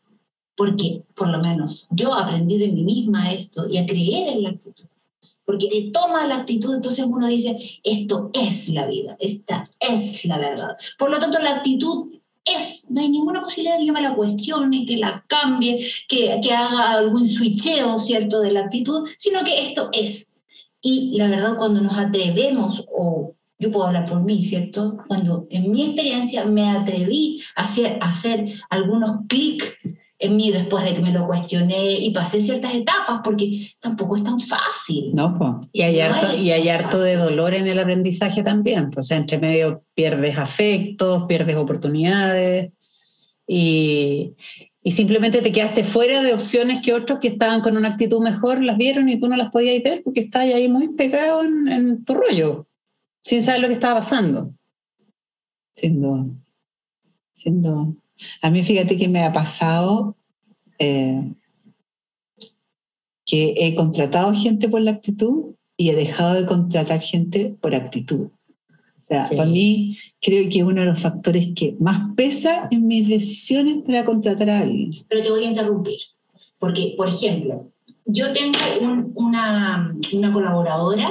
[0.57, 4.51] Porque, por lo menos, yo aprendí de mí misma esto y a creer en la
[4.51, 4.85] actitud.
[5.45, 10.39] Porque te toma la actitud, entonces uno dice, esto es la vida, esta es la
[10.39, 10.77] verdad.
[10.99, 12.09] Por lo tanto, la actitud
[12.45, 16.41] es, no hay ninguna posibilidad de que yo me la cuestione, que la cambie, que,
[16.43, 20.33] que haga algún switcheo, ¿cierto?, de la actitud, sino que esto es.
[20.83, 24.97] Y la verdad, cuando nos atrevemos, o yo puedo hablar por mí, ¿cierto?
[25.07, 29.67] Cuando en mi experiencia me atreví a hacer, a hacer algunos clics
[30.19, 34.25] en mí después de que me lo cuestioné y pasé ciertas etapas, porque tampoco es
[34.25, 35.15] tan fácil.
[35.15, 35.39] ¿No?
[35.39, 35.61] po?
[35.73, 38.91] Y hay, No harto, y hay harto de dolor en el aprendizaje también.
[38.91, 42.71] pues, O sea, entre medio pierdes afectos, pierdes oportunidades
[43.47, 44.35] y,
[44.83, 48.63] y simplemente te quedaste fuera de opciones que otros que estaban con una actitud mejor
[48.63, 52.05] las vieron y tú no las podías ver porque estás ahí muy pegado en, en
[52.05, 52.67] tu rollo,
[53.23, 54.53] sin saber lo que estaba pasando.
[55.75, 56.27] Sin duda.
[58.43, 60.17] A mí fíjate que me ha pasado
[60.79, 61.33] eh,
[63.25, 68.31] que he contratado gente por la actitud y he dejado de contratar gente por actitud.
[68.71, 69.37] O sea, Sí.
[69.37, 73.79] para mí creo que es uno de los factores que más pesa en mis decisiones
[73.87, 74.91] para contratar a alguien.
[75.09, 75.99] Pero te voy a interrumpir,
[76.59, 77.71] porque, por ejemplo,
[78.05, 81.07] yo tengo un- una, una colaboradora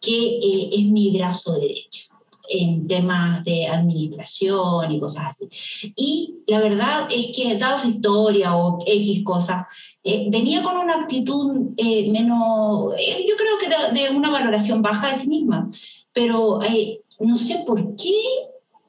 [0.00, 2.10] que eh, es mi brazo derecho
[2.50, 5.92] en temas de administración y cosas así.
[5.96, 9.66] Y la verdad es que, dado su historia o X cosas,
[10.02, 15.08] eh, venía con una actitud eh, menos, eh, yo creo que de, una valoración baja
[15.08, 15.70] de sí misma,
[16.12, 18.14] pero eh, no sé por qué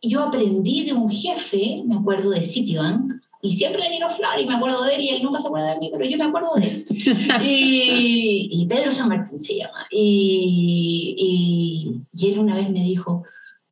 [0.02, 4.46] yo aprendí de un jefe, me acuerdo de Citibank, y siempre le tiro flor y
[4.46, 6.54] me acuerdo de él y él nunca se acuerda de mí, pero yo me acuerdo
[6.56, 6.86] de él.
[7.44, 9.86] y, y Pedro San Martín se llama.
[9.90, 13.24] Y, y, y él una vez me dijo,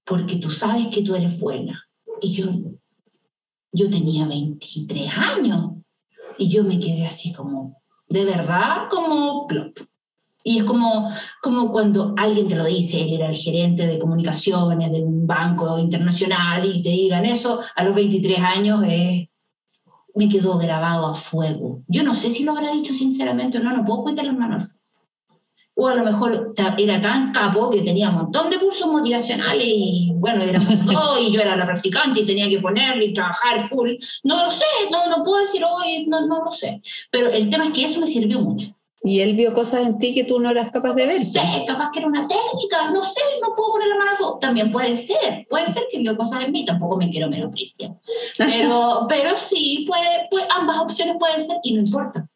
[0.03, 1.87] porque tú sabes que tú eres buena.
[2.21, 2.45] Y yo,
[3.71, 5.71] yo tenía 23 años.
[6.37, 9.77] Y yo me quedé así como, de verdad, como plop.
[10.43, 11.11] Y es como,
[11.43, 15.77] como cuando alguien te lo dice, él era el gerente de comunicaciones de un banco
[15.77, 19.28] internacional y te digan eso a los 23 años, eh,
[20.19, 21.81] me quedó grabado a fuego.
[21.87, 24.75] Yo no sé si lo habrá dicho sinceramente o no, no puedo meter las manos.
[25.75, 30.11] O a lo mejor era tan capo que tenía un montón de cursos motivacionales y
[30.15, 33.91] bueno, éramos dos y yo era la practicante y tenía que ponerle y trabajar full.
[34.25, 36.81] No lo sé, no, no puedo decir hoy, no, no lo sé.
[37.09, 38.67] Pero el tema es que eso me sirvió mucho.
[39.03, 41.19] Y él vio cosas en ti que tú no eras capaz de ver.
[41.19, 44.17] No sé, capaz que era una técnica, no sé, no puedo poner la mano al
[44.17, 44.37] fuego.
[44.39, 47.91] También puede ser, puede ser que vio cosas en mí, tampoco me quiero menospreciar.
[48.37, 52.27] Pero, pero sí, puede, puede- ambas opciones pueden ser y no importa.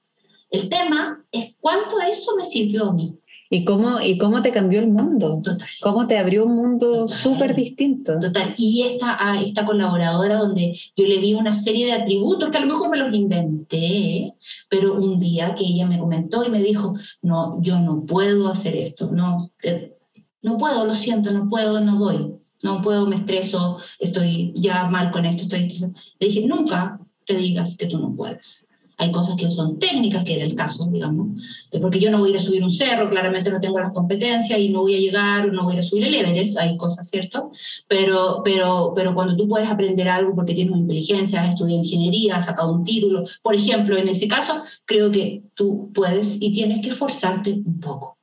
[0.50, 3.18] El tema es cuánto eso me sirvió a mí.
[3.54, 5.40] ¿Y cómo, ¿Y cómo te cambió el mundo?
[5.44, 5.68] Total.
[5.80, 8.20] ¿Cómo te abrió un mundo súper distinto?
[8.20, 8.56] Total.
[8.58, 12.62] Y esta, a esta colaboradora donde yo le vi una serie de atributos que a
[12.62, 14.34] lo mejor me los inventé,
[14.70, 18.76] pero un día que ella me comentó y me dijo, no, yo no puedo hacer
[18.76, 19.98] esto, no, eh,
[20.42, 25.12] no puedo, lo siento, no puedo, no doy, no puedo, me estreso, estoy ya mal
[25.12, 25.94] con esto, estoy estresada.
[26.18, 28.68] Le dije, nunca te digas que tú no puedes.
[28.98, 31.42] Hay cosas que son técnicas, que era el caso, digamos,
[31.82, 34.60] porque yo no voy a ir a subir un cerro, claramente no tengo las competencias
[34.60, 37.10] y no voy a llegar, no voy a ir a subir el Everest, hay cosas,
[37.10, 37.52] ¿cierto?
[37.88, 42.46] Pero, pero, pero cuando tú puedes aprender algo porque tienes inteligencia, has estudiado ingeniería, has
[42.46, 46.90] sacado un título, por ejemplo, en ese caso, creo que tú puedes y tienes que
[46.90, 48.18] esforzarte un poco.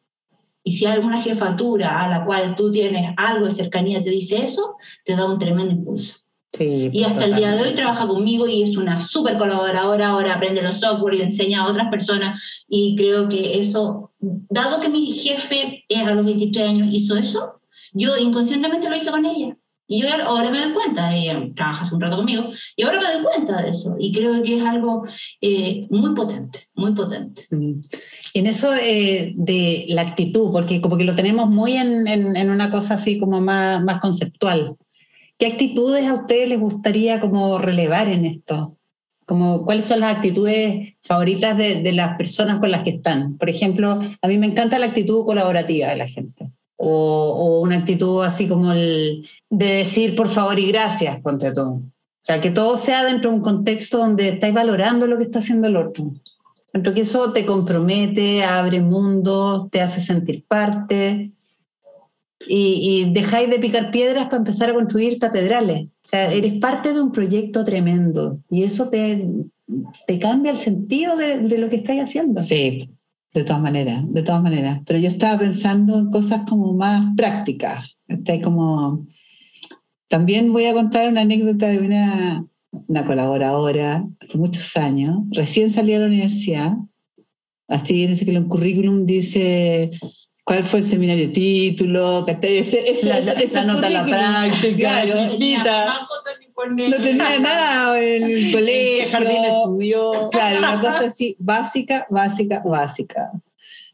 [0.63, 4.77] Y si alguna jefatura a la cual tú tienes algo de cercanía te dice eso,
[5.05, 6.19] te da un tremendo impulso.
[6.53, 10.35] Sí, Y hasta el día de hoy trabaja conmigo y es una súper colaboradora, ahora
[10.35, 15.13] aprende los software y enseña a otras personas y creo que eso, dado que mi
[15.13, 17.61] jefe a los 23 años hizo eso,
[17.93, 19.57] yo inconscientemente lo hice con ella.
[19.93, 22.45] Y yo ahora me doy cuenta, ella trabaja hace un rato conmigo,
[22.77, 23.97] y ahora me doy cuenta de eso.
[23.99, 25.03] Y creo que es algo
[25.41, 27.47] eh, muy potente, muy potente.
[27.51, 27.81] Mm.
[28.35, 32.51] En eso eh, de la actitud, porque como que lo tenemos muy en, en- en
[32.51, 34.77] una cosa así como más, más conceptual.
[35.41, 38.77] ¿Qué actitudes a ustedes les gustaría como relevar en esto?
[39.25, 43.39] Como, ¿Cuáles son las actitudes favoritas de, de las personas con las que están?
[43.39, 46.51] Por ejemplo, a mí me encanta la actitud colaborativa de la gente.
[46.77, 51.63] O, o una actitud así como el de decir por favor y gracias, ponte tú.
[51.63, 55.39] O sea, que todo sea dentro de un contexto donde estáis valorando lo que está
[55.39, 56.13] haciendo el otro.
[56.75, 61.33] Entonces que eso te compromete, abre mundos, te hace sentir parte
[62.49, 65.87] y, y dejáis de picar piedras para empezar a construir catedrales.
[66.05, 69.27] O sea, eres parte de un proyecto tremendo y eso te,
[70.07, 72.43] te cambia el sentido de, de lo que estáis haciendo.
[72.43, 72.91] Sí,
[73.33, 74.81] de todas maneras, de todas maneras.
[74.87, 77.97] Pero yo estaba pensando en cosas como más prácticas.
[78.09, 79.07] Está como...
[80.09, 82.45] También voy a contar una anécdota de una,
[82.89, 86.73] una colaboradora hace muchos años, recién salí a la universidad,
[87.69, 89.93] así ese que en el currículum dice
[90.45, 95.15] cuál fue el seminario título, ese, ese, La- ese- la ese nota, la práctica, Claro,
[95.15, 96.09] la visita.
[96.67, 99.05] no tenía nada en el ¿En colegio.
[99.05, 100.29] qué jardín estudió?
[100.31, 103.31] Claro, una cosa así, básica, básica, básica.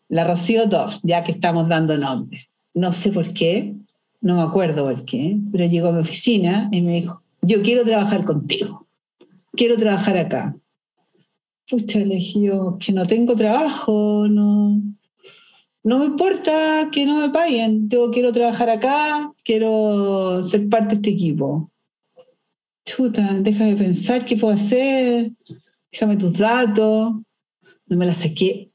[0.08, 2.48] La Rocío Doff, ya que estamos dando nombre.
[2.74, 3.74] No sé por qué,
[4.20, 7.84] no me acuerdo por qué, pero llegó a mi oficina y me dijo, yo quiero
[7.84, 8.86] trabajar contigo,
[9.52, 10.56] quiero trabajar acá.
[11.68, 14.80] Pucha, le dije yo, que no tengo trabajo, no,
[15.86, 21.00] no me importa que no me paguen, yo quiero trabajar acá, quiero ser parte de
[21.00, 21.70] este equipo.
[22.84, 25.30] Chuta, déjame pensar qué puedo hacer,
[25.92, 27.14] déjame tus datos.
[27.86, 28.72] No me la saqué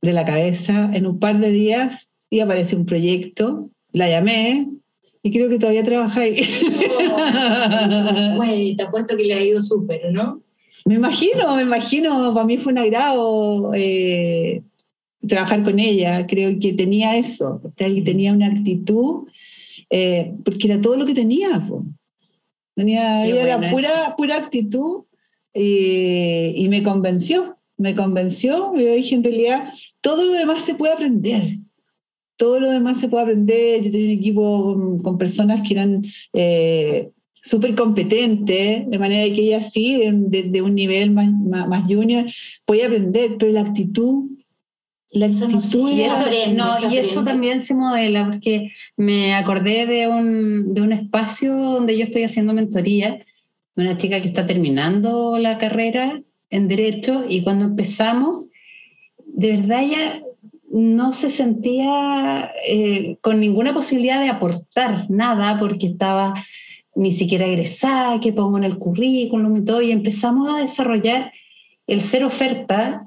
[0.00, 4.68] de la cabeza en un par de días y apareció un proyecto, la llamé
[5.22, 6.42] y creo que todavía trabaja ahí.
[8.34, 10.42] Bueno, te apuesto que le ha ido súper, ¿no?
[10.86, 14.62] me imagino, me imagino, para mí fue un agrado eh,
[15.26, 18.02] trabajar con ella, creo que tenía eso, ¿cachai?
[18.02, 19.28] tenía una actitud,
[19.90, 21.64] eh, porque era todo lo que tenía.
[21.68, 21.84] po.
[22.74, 25.04] Tenía, ella era pura, pura actitud
[25.54, 30.94] eh, y me convenció, me convenció, yo dije en realidad, todo lo demás se puede
[30.94, 31.58] aprender.
[32.36, 33.82] Todo lo demás se puede aprender.
[33.82, 36.02] Yo tenía un equipo con, con personas que eran
[36.32, 37.10] eh,
[37.42, 42.24] súper competentes, de manera que ella sí, de, de un nivel más, más, más junior,
[42.64, 44.24] podía aprender, pero la actitud,
[45.12, 48.26] la Eso no sé actitud si Y eso, aprende, no, y eso también se modela,
[48.26, 53.24] porque me acordé de un, de un espacio donde yo estoy haciendo mentoría,
[53.76, 58.46] de una chica que está terminando la carrera en Derecho, y cuando empezamos,
[59.26, 60.22] de verdad ella
[60.70, 66.34] no se sentía eh, con ninguna posibilidad de aportar nada, porque estaba
[66.94, 71.32] ni siquiera egresada, que pongo en el currículum y todo, y empezamos a desarrollar
[71.86, 73.06] el ser oferta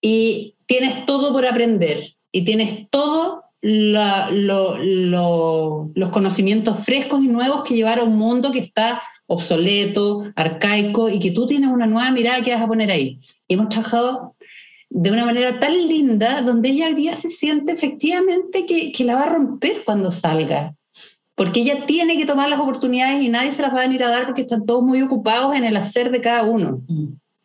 [0.00, 4.10] y tienes todo por aprender y tienes todos los
[6.10, 11.30] conocimientos frescos y nuevos que llevar a un mundo que está obsoleto, arcaico y que
[11.30, 13.20] tú tienes una nueva mirada que vas a poner ahí.
[13.48, 14.36] Y hemos trabajado
[14.90, 19.22] de una manera tan linda donde ella día se siente efectivamente que, que la va
[19.22, 20.74] a romper cuando salga.
[21.34, 24.10] Porque ella tiene que tomar las oportunidades y nadie se las va a venir a
[24.10, 26.82] dar porque están todos muy ocupados en el hacer de cada uno.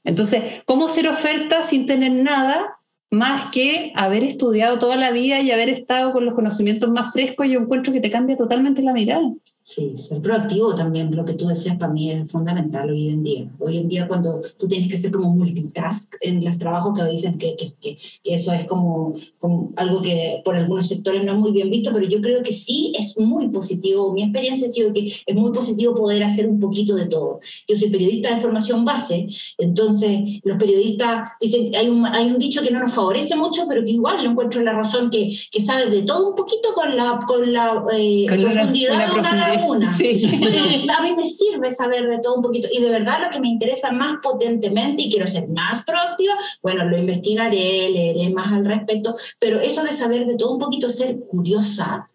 [0.03, 2.78] Entonces, ¿cómo ser oferta sin tener nada
[3.11, 7.47] más que haber estudiado toda la vida y haber estado con los conocimientos más frescos?
[7.47, 9.31] Yo encuentro que te cambia totalmente la mirada.
[9.61, 13.51] Sí, ser proactivo también, lo que tú decías para mí es fundamental hoy en día.
[13.59, 17.37] Hoy en día cuando tú tienes que ser como multitask en los trabajos que dicen
[17.37, 21.37] que, que, que, que eso es como, como algo que por algunos sectores no es
[21.37, 24.13] muy bien visto, pero yo creo que sí es muy positivo.
[24.13, 27.39] Mi experiencia ha sido que es muy positivo poder hacer un poquito de todo.
[27.67, 32.61] Yo soy periodista de formación base, entonces los periodistas dicen, hay un, hay un dicho
[32.61, 35.87] que no nos favorece mucho, pero que igual lo encuentro la razón, que, que sabe
[35.87, 39.48] de todo un poquito con la, con la, eh, profundidad de una
[39.97, 40.37] Sí.
[40.39, 43.39] Bueno, a mí me sirve saber de todo un poquito y de verdad lo que
[43.39, 48.65] me interesa más potentemente y quiero ser más proactiva, bueno, lo investigaré, leeré más al
[48.65, 52.07] respecto, pero eso de saber de todo un poquito, ser curiosa,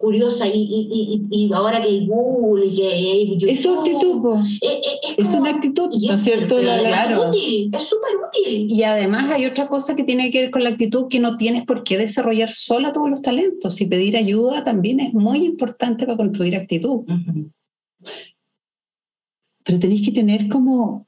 [0.00, 5.26] curiosa y, y, y, y ahora que Google y que YouTube, Es actitud, es, es
[5.28, 6.54] como- una actitud, ¿no es cierto?
[6.56, 7.28] pero La- la- claro.
[7.28, 8.66] útil, es súper útil.
[8.72, 11.64] Y además hay otra cosa que tiene que ver con la actitud que no tienes
[11.64, 16.16] por qué desarrollar sola todos los talentos y pedir ayuda también es muy importante para
[16.16, 17.00] construir actitud.
[19.64, 21.06] Pero tenéis que tener como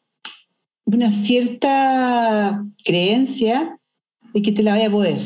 [0.84, 3.78] una cierta creencia
[4.34, 5.18] de que te la vaya a poder.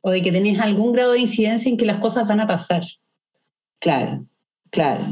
[0.00, 2.82] O de que tenés algún grado de incidencia en que las cosas van a pasar.
[3.80, 4.26] Claro,
[4.70, 5.04] claro.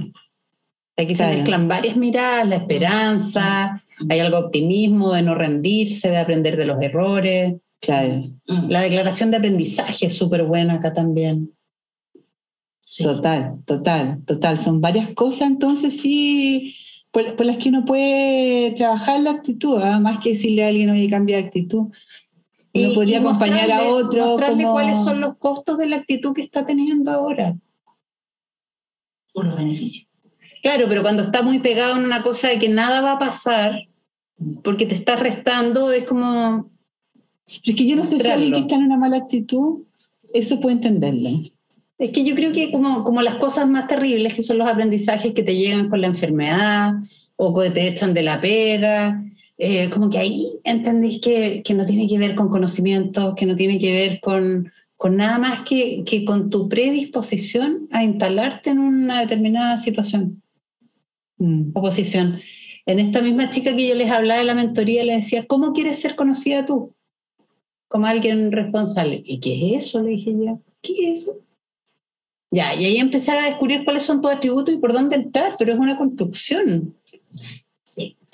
[0.97, 1.33] Aquí Claro.
[1.33, 6.57] se mezclan varias miradas, la esperanza, hay algo de optimismo, de no rendirse, de aprender
[6.57, 7.57] de los errores.
[7.81, 8.31] Claro.
[8.47, 11.51] Mm, La declaración de aprendizaje es súper buena acá también.
[12.81, 13.03] sí.
[13.03, 14.57] Total, total, total.
[14.57, 16.75] Son varias cosas, entonces sí,
[17.11, 19.99] por, por las que uno puede trabajar la actitud, ¿ah?
[19.99, 21.89] más que decirle a alguien, oye, cambia de actitud.
[22.77, 24.27] Y- podría y acompañar a mostrarle- otro.
[24.27, 27.55] Mostrarle como- cuáles son los costos de la actitud que está teniendo ahora.
[29.33, 30.07] Por los beneficios.
[30.63, 33.87] Claro, pero cuando está muy pegado en una cosa de que nada va a pasar,
[34.63, 36.71] porque te está restando, es como,
[37.47, 39.83] es que yo no sé si alguien que está en una mala actitud,
[40.33, 41.31] eso puede entenderlo.
[41.99, 45.33] Es que yo creo que como, como las cosas más terribles, que son los aprendizajes
[45.33, 46.95] que te llegan con la enfermedad
[47.37, 49.23] o que te echan de la pega,
[49.59, 53.57] eh, como que ahí entendís que, que no tiene que ver con conocimientos, que no
[53.57, 58.79] tiene que ver con, con nada más que, que con tu predisposición a instalarte en
[58.79, 60.43] una determinada situación
[61.39, 61.71] Mm.
[61.75, 62.41] o posición.
[62.87, 65.99] En esta misma chica que yo les hablaba de la mentoría, le decía, ¿cómo quieres
[65.99, 66.95] ser conocida tú?
[67.89, 69.23] Como alguien responsable.
[69.25, 70.03] ¿Y qué es eso?
[70.03, 70.61] Le dije yo.
[70.83, 71.41] ¿Qué es eso?
[72.51, 75.73] Ya, y ahí empezar a descubrir cuáles son tus atributos y por dónde entrar, pero
[75.73, 76.95] es una construcción.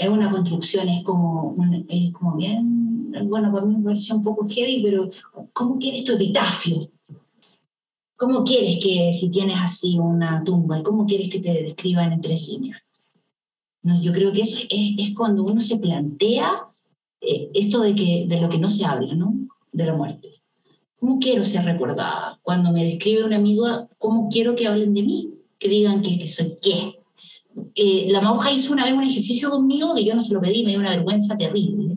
[0.01, 1.87] Es una construcción, es como, un-
[2.19, 5.11] como bien, bueno, para mí me pareció un poco heavy, pero
[5.53, 6.91] ¿cómo quieres tu epitafio?
[8.17, 12.21] ¿Cómo quieres que si tienes así una tumba y cómo quieres que te describan en
[12.23, 12.81] tres líneas?
[13.83, 16.67] No, yo creo que eso es, es cuando uno se plantea
[17.21, 19.35] eh, esto de, que, de lo que no se habla, ¿no?
[19.71, 20.43] De la muerte.
[20.99, 22.39] ¿Cómo quiero ser recordada?
[22.43, 23.67] Cuando me describe un amigo,
[23.99, 25.35] ¿cómo quiero que hablen de mí?
[25.59, 27.00] Que digan que soy qué.
[27.75, 30.65] Eh, la Mauja hizo una vez un ejercicio conmigo que yo no se lo pedí,
[30.65, 31.97] me dio una vergüenza terrible.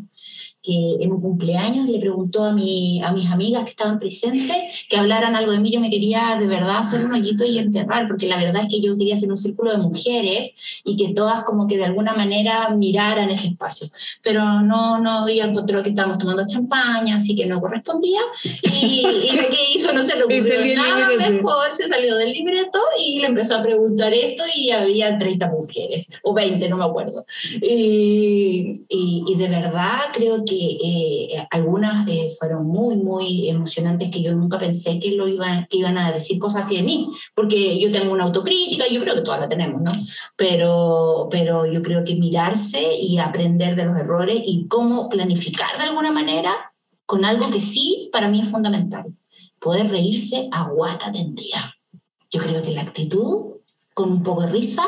[0.63, 4.95] Que en un cumpleaños le preguntó a, mi, a mis amigas que estaban presentes que
[4.97, 5.69] hablaran algo de mí.
[5.71, 8.79] Yo me quería de verdad hacer un hoyito y enterrar, porque la verdad es que
[8.81, 10.51] yo quería hacer un círculo de mujeres
[10.85, 13.87] y que todas como que de alguna manera miraran ese espacio.
[14.21, 18.21] Pero no, no, ella encontró que estábamos tomando champaña, así que no correspondía.
[18.81, 22.79] Y, y lo que hizo no se le ocurrió nada mejor, se salió del libreto
[23.05, 27.25] y le empezó a preguntar esto y había 30 mujeres, o 20, no me acuerdo.
[27.61, 34.21] Y, y- y de verdad creo que eh, algunas eh, fueron muy, muy emocionantes que
[34.21, 37.79] yo nunca pensé que, lo iban, que iban a decir cosas así de mí, porque
[37.79, 39.91] yo tengo una autocrítica, yo creo que todas la tenemos, ¿no?
[40.35, 45.83] Pero, pero yo creo que mirarse y aprender de los errores y cómo planificar de
[45.83, 46.73] alguna manera
[47.05, 49.05] con algo que sí para mí es fundamental,
[49.59, 51.75] poder reírse a guata tendría.
[52.31, 53.57] Yo creo que la actitud,
[53.93, 54.83] con un poco de risa,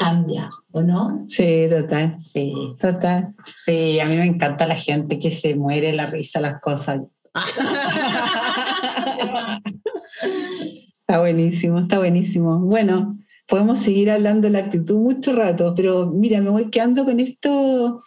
[0.00, 1.24] cambia, ¿o no?
[1.28, 2.16] Sí, total.
[2.18, 3.34] Sí, Total.
[3.54, 7.00] sí, a mí me encanta la gente que se muere la risa las cosas.
[11.00, 12.60] Está buenísimo, está buenísimo.
[12.60, 17.18] Bueno, podemos seguir hablando de la actitud mucho rato, pero mira, me voy quedando con
[17.18, 17.98] esto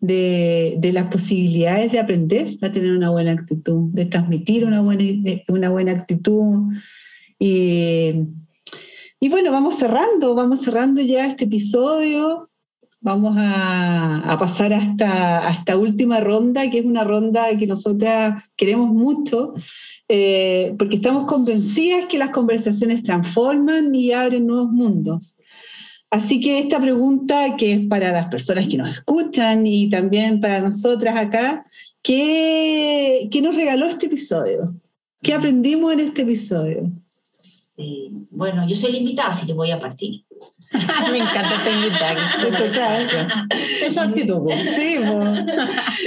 [0.00, 5.04] de, de las posibilidades de aprender a tener una buena actitud, de transmitir una buena,
[5.48, 6.72] una buena actitud.
[7.38, 8.14] Y,
[9.20, 12.48] y bueno, vamos cerrando, vamos cerrando ya este episodio.
[13.02, 18.44] Vamos a, pasar a esta, a esta última ronda, que es una ronda que nosotras
[18.56, 19.54] queremos mucho,
[20.08, 25.36] eh, porque estamos convencidas que las conversaciones transforman y abren nuevos mundos.
[26.10, 30.60] Así que esta pregunta, que es para las personas que nos escuchan y también para
[30.60, 31.64] nosotras acá,
[32.02, 34.74] ¿qué, qué nos regaló este episodio?
[35.22, 36.90] ¿Qué aprendimos en este episodio?
[37.80, 38.10] Sí.
[38.30, 40.24] Bueno, yo soy la invitada, así que voy a partir.
[41.10, 43.00] me encanta esta invitada.
[43.00, 44.50] Esa es su actitud.
[44.74, 44.96] Sí.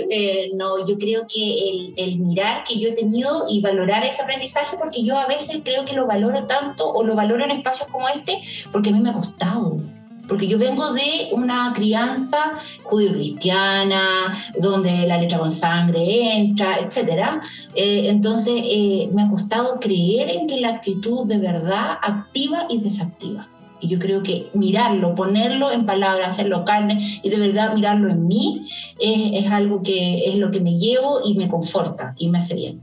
[0.09, 4.21] Eh, no, yo creo que el, el mirar que yo he tenido y valorar ese
[4.21, 7.89] aprendizaje, porque yo a veces creo que lo valoro tanto o lo valoro en espacios
[7.89, 8.39] como este,
[8.71, 9.79] porque a mí me ha costado.
[10.27, 12.53] Porque yo vengo de una crianza
[12.83, 17.41] judío-cristiana, donde la letra con sangre entra, etc.
[17.75, 23.47] entonces, eh, me ha costado creer en que la actitud de verdad activa y desactiva.
[23.81, 28.25] Y yo creo que mirarlo, ponerlo en palabras, hacerlo carne y de verdad mirarlo en
[28.27, 32.37] mí es, es algo que es lo que me llevo y me conforta y me
[32.37, 32.81] hace bien.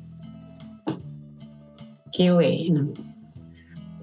[2.12, 2.92] Qué bueno.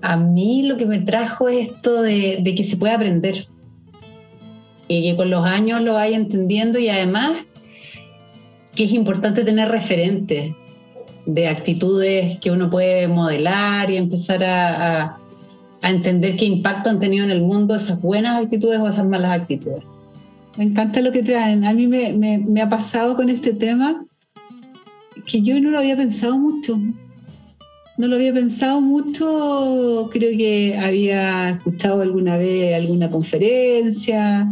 [0.02, 3.48] A mí lo que me trajo es esto de, que se puede aprender.
[4.88, 7.38] Y que con los años lo vaya entendiendo y además
[8.76, 10.54] que es importante tener referentes
[11.26, 15.18] de actitudes que uno puede modelar y empezar a,
[15.84, 19.84] entender qué impacto han tenido en el mundo esas buenas actitudes o esas malas actitudes.
[20.58, 21.66] Me encanta lo que traen.
[21.66, 24.04] A mí me ha pasado con este tema
[25.26, 26.80] que yo no lo había pensado mucho.
[27.98, 30.10] No lo había pensado mucho.
[30.12, 34.48] Creo que había escuchado alguna vez alguna conferencia,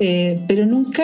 [0.00, 1.02] eh, pero nunca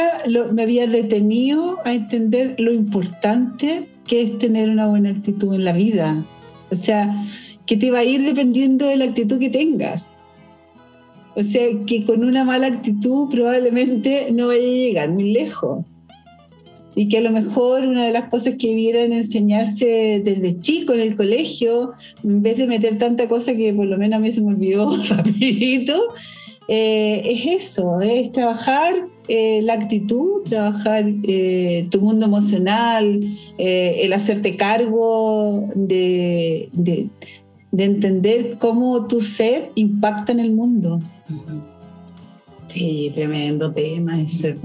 [0.52, 5.72] me había detenido a entender lo importante que es tener una buena actitud en la
[5.72, 6.26] vida.
[6.70, 7.24] O sea,
[7.64, 10.20] que te va a ir dependiendo de la actitud que tengas.
[11.34, 15.86] O sea, que con una mala actitud probablemente no vaya a llegar muy lejos.
[17.00, 21.00] Y que a lo mejor una de las cosas que debieran enseñarse desde chico en
[21.00, 21.92] el colegio,
[22.22, 24.84] en vez de meter tanta cosa que por lo menos a mí se me olvidó
[25.08, 25.94] rapidito,
[26.68, 28.92] eh, es eso, es trabajar
[29.28, 33.20] eh, la actitud, trabajar eh, tu mundo emocional,
[33.56, 37.08] eh, el hacerte cargo de, de-
[37.72, 40.98] de entender cómo tu ser impacta en el mundo.
[42.66, 44.56] Sí, tremendo tema ese.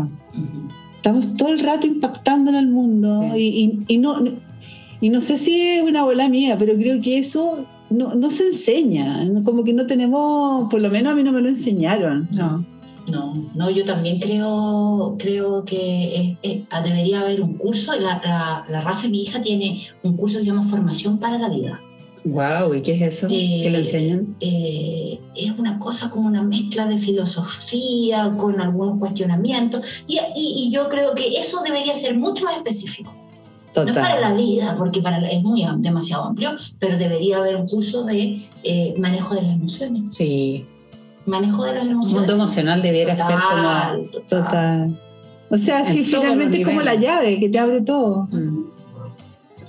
[1.06, 3.40] Estamos todo el rato impactando en el mundo Sí.
[3.40, 4.16] y, y- y no,
[5.00, 8.48] y no sé si es una bola mía, pero creo que eso no, no se
[8.48, 12.28] enseña, como que no tenemos, por lo menos a mí no me lo enseñaron.
[12.36, 12.66] No.
[13.12, 17.92] No, no, yo también creo, creo que es- es- ah, debería haber un curso.
[17.94, 21.50] La, la, la Rafa, mi hija, tiene un curso que se llama Formación para la
[21.50, 21.80] Vida.
[22.26, 23.28] Wow, ¿y qué es eso?
[23.30, 24.36] Eh, ¿Qué le enseñan?
[24.40, 30.72] eh, es una cosa como una mezcla de filosofía con algunos cuestionamientos y, y- y
[30.72, 33.14] yo creo que eso debería ser mucho más específico.
[33.76, 37.58] No es para la vida, porque para la- es muy demasiado amplio, pero debería haber
[37.58, 40.16] un curso de eh, manejo de las emociones.
[40.16, 40.66] Sí.
[41.26, 42.20] Manejo de las El emociones.
[42.20, 43.62] mundo emocional debiera ser como.
[43.62, 44.44] Total, total.
[44.44, 45.02] Total.
[45.52, 48.28] O sea, En sí, finalmente es como la llave que te abre todo.
[48.32, 48.64] Mm.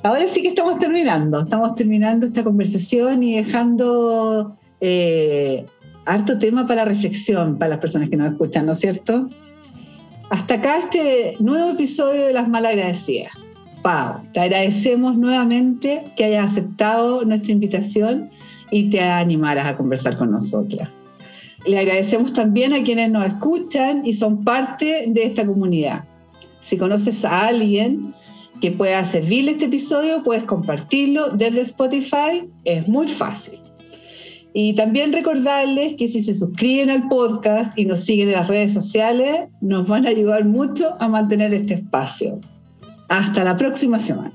[0.07, 5.67] Ahora sí que estamos terminando, estamos terminando esta conversación y dejando eh,
[6.05, 9.29] harto tema para reflexión para las personas que nos escuchan, ¿no es cierto?
[10.31, 13.33] Hasta acá este nuevo episodio de Las Malagradecidas.
[13.83, 18.31] Pau, te agradecemos nuevamente que hayas aceptado nuestra invitación
[18.71, 20.89] y te animaras a conversar con nosotras.
[21.67, 26.05] Le agradecemos también a quienes nos escuchan y son parte de esta comunidad.
[26.61, 28.15] Si conoces a alguien
[28.61, 33.61] que pueda servirle este episodio, puedes compartirlo desde Spotify, es muy fácil.
[34.59, 38.73] Y también recordarles que si se suscriben al podcast y nos siguen en las redes
[38.73, 42.41] sociales, nos van a ayudar mucho a mantener este espacio.
[43.09, 44.33] Hasta la próxima semana.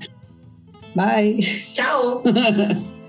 [0.94, 1.44] Bye.
[1.72, 2.22] Chao.